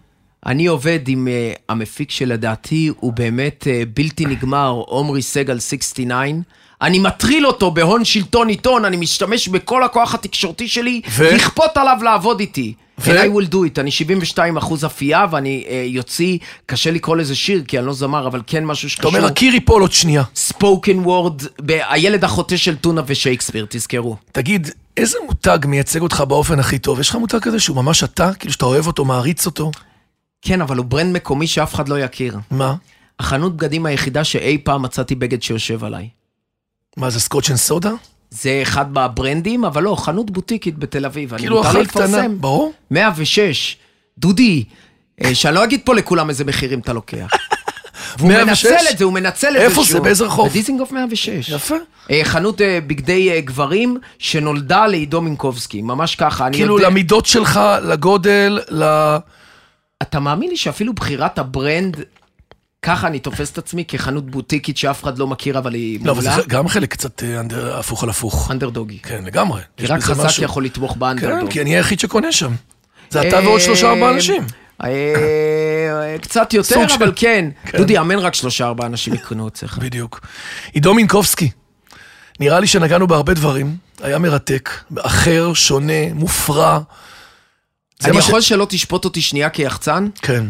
[0.45, 6.15] אני עובד עם uh, המפיק שלדעתי הוא באמת uh, בלתי נגמר, עומרי סגל 69.
[6.81, 11.35] אני מטריל אותו בהון שלטון עיתון, אני משתמש בכל הכוח התקשורתי שלי, ו?
[11.35, 12.73] לכפות עליו לעבוד איתי.
[12.99, 13.11] ו?
[13.11, 17.35] And I will do it, אני 72 אחוז אפייה, ואני uh, יוציא, קשה לקרוא לזה
[17.35, 19.11] שיר, כי אני לא זמר, אבל כן משהו אתה שקשור.
[19.11, 20.23] אומר, הקיר ייפול עוד שנייה.
[20.36, 24.17] spoken word, הילד החוטא של טונה ושייקספיר, תזכרו.
[24.31, 26.99] תגיד, איזה מותג מייצג אותך באופן הכי טוב?
[26.99, 28.33] יש לך מותג כזה שהוא ממש אתה?
[28.33, 29.71] כאילו שאתה אוהב אותו, מעריץ אותו?
[30.41, 32.37] כן, אבל הוא brand מקומי שאף אחד לא יכיר.
[32.51, 32.75] מה?
[33.19, 36.09] החנות בגדים היחידה שאי פעם מצאתי בגד שיושב עליי.
[36.97, 37.91] מה זה Scotch and Soda?
[38.31, 41.37] זה אחד מהברנדים, אבל לא, חנות בוטיקית בתל אביב.
[41.37, 42.21] כאילו אחת קטנה.
[42.39, 42.73] ברור.
[42.91, 43.77] 106.
[44.17, 44.63] דודי,
[45.23, 47.27] אה, שאני לא אגיד פה לכולם איזה מחירים אתה לוקח.
[48.17, 48.65] והוא 106?
[48.65, 49.99] מנצל את זה, הוא מנצל את זה איפה זה?
[49.99, 50.49] באיזה רחוב?
[50.49, 51.49] בדיזינגוף 106.
[51.49, 51.75] יפה.
[52.11, 56.47] אה, חנות אה, בגדי גברים שנולדה לעידו מינקובסקי, ממש ככה.
[56.53, 58.83] כאילו יודע- למידות שלך, לגודל, ל...
[60.01, 61.97] אתה מאמין לי שאפילו בחירת ה brand,
[62.81, 66.21] ככה אני תופס את עצמי כחנות בוטיקית שאף אחד לא מכיר, אבל היא לא, אבל
[66.21, 66.43] זה מעולה?
[66.47, 68.51] גם חלק קצת אה, under- הפוך על הפוך.
[68.51, 68.99] אנדרדוגי.
[68.99, 69.61] כן, לגמרי.
[69.77, 70.43] כי רק חזק משהו.
[70.43, 71.51] יכול לתמוך כן, באנדרדוג.
[71.51, 72.51] כי אני היחיד שקונה שם.
[73.09, 74.43] זה אתה ועוד שלושה ארבעה אנשים.
[74.83, 74.89] אה,
[76.21, 77.49] קצת יותר, אבל כן.
[77.65, 77.77] כן.
[77.77, 79.77] דודי, אמן רק שלושה ארבעה אנשים יקנו אצלך.
[79.83, 80.19] בדיוק.
[80.73, 81.49] עידו מינקובסקי,
[82.39, 84.69] נראה לי שנגענו בהרבה דברים, היה מרתק,
[84.99, 86.79] אחר, שונה, מופרע.
[88.05, 90.07] אני יכול שלא תשפוט אותי שנייה כיחצן?
[90.21, 90.45] כן.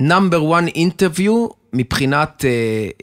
[0.00, 2.50] נאמבר 1 אינטרוויו מבחינת אה,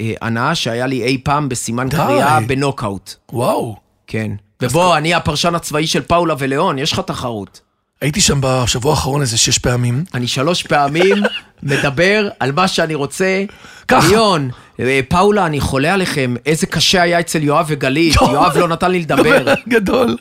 [0.01, 1.97] אה, הנאה שהיה לי אי פעם בסימן די.
[1.97, 3.15] קריאה בנוקאוט.
[3.33, 3.75] וואו.
[4.07, 4.31] כן.
[4.61, 7.61] ובוא, אני הפרשן הצבאי של פאולה ולאון, יש לך תחרות.
[8.01, 10.03] הייתי שם בשבוע האחרון איזה שש פעמים.
[10.13, 11.23] אני שלוש פעמים
[11.63, 13.43] מדבר על מה שאני רוצה.
[13.87, 14.07] ככה.
[14.07, 18.33] ליאון, אה, פאולה, אני חולה עליכם, איזה קשה היה אצל יואב וגלית, יואו.
[18.33, 19.53] יואב לא נתן לי לדבר.
[19.69, 20.17] גדול.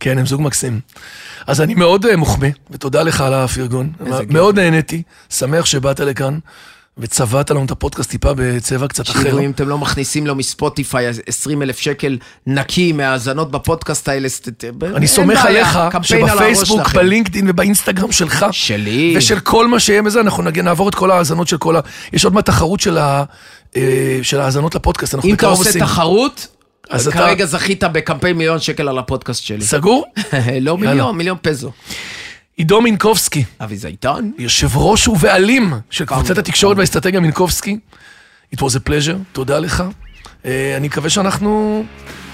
[0.00, 0.80] כן, הם זוג מקסים.
[1.46, 3.92] אז אני מאוד אה, מוחמא, ותודה לך על הפרגון.
[4.28, 6.38] מאוד נהניתי, שמח שבאת לכאן,
[7.00, 9.22] וצבעת לנו את הפודקאסט טיפה בצבע קצת אחר.
[9.22, 14.28] תראו, אם אתם לא מכניסים לו מספוטיפיי 20 אלף שקל נקי מהאזנות בפודקאסט האלה,
[14.96, 16.98] אני סומך עליך על שבפייסבוק, שלכם.
[16.98, 19.14] בלינקדאין ובאינסטגרם שלך, שלי.
[19.16, 21.80] ושל כל מה שיהיה בזה, אנחנו נגיע, נעבור את כל ההאזנות של כל ה...
[22.12, 23.24] יש עוד מעט תחרות של ה-
[23.76, 23.82] אה,
[24.22, 25.82] של ההאזנות לפודקאסט, אנחנו אם אתה בקרוב עושה עושים.
[25.84, 26.46] תחרות,
[26.90, 29.62] אז אתה- כרגע זכית בקמפיין מיליון שקל על הפודקאסט שלי.
[29.64, 30.04] סגור?
[30.60, 31.70] לא מיליון, מיליון פזו.
[32.60, 34.30] עידו מינקובסקי, אבי זייתן.
[34.38, 36.38] יושב ראש ובעלים של קבוצת פעם.
[36.38, 37.78] התקשורת והאסטרטגיה מינקובסקי.
[38.54, 39.84] It was a pleasure, תודה לך.
[40.44, 41.84] אה, אני מקווה שאנחנו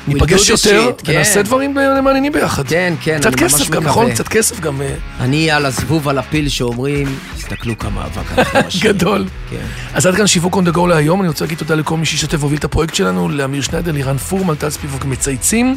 [0.09, 1.13] ניפגש יותר, shit, כן.
[1.13, 2.69] ונעשה דברים מעניינים ביחד.
[2.69, 3.91] כן, כן, קצת אני ממש כסף גם, מקווה.
[3.91, 4.11] נכון?
[4.13, 8.97] קצת כסף גם אה, אני על הזבוב על הפיל שאומרים, תסתכלו כמה אבק אנחנו משאירים.
[8.97, 9.27] גדול.
[9.51, 9.67] כן.
[9.95, 12.59] אז עד כאן שיווק to go להיום, אני רוצה להגיד תודה לכל מי שהשתתף והוביל
[12.59, 15.77] את הפרויקט שלנו, לאמיר שניידר, לירן פורמן, טל ספיבוק מצייצים,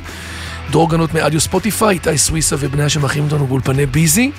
[0.72, 4.32] דרור גנות מאודיו ספוטיפיי, איתי סוויסה ובניה שמארחים אותנו באולפני ביזי.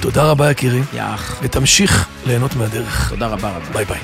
[0.00, 1.38] תודה רבה יקירי, יאח.
[1.42, 3.10] ותמשיך ליהנות מהדרך.
[3.10, 3.72] תודה רבה רבה.
[3.72, 3.98] ביי ביי.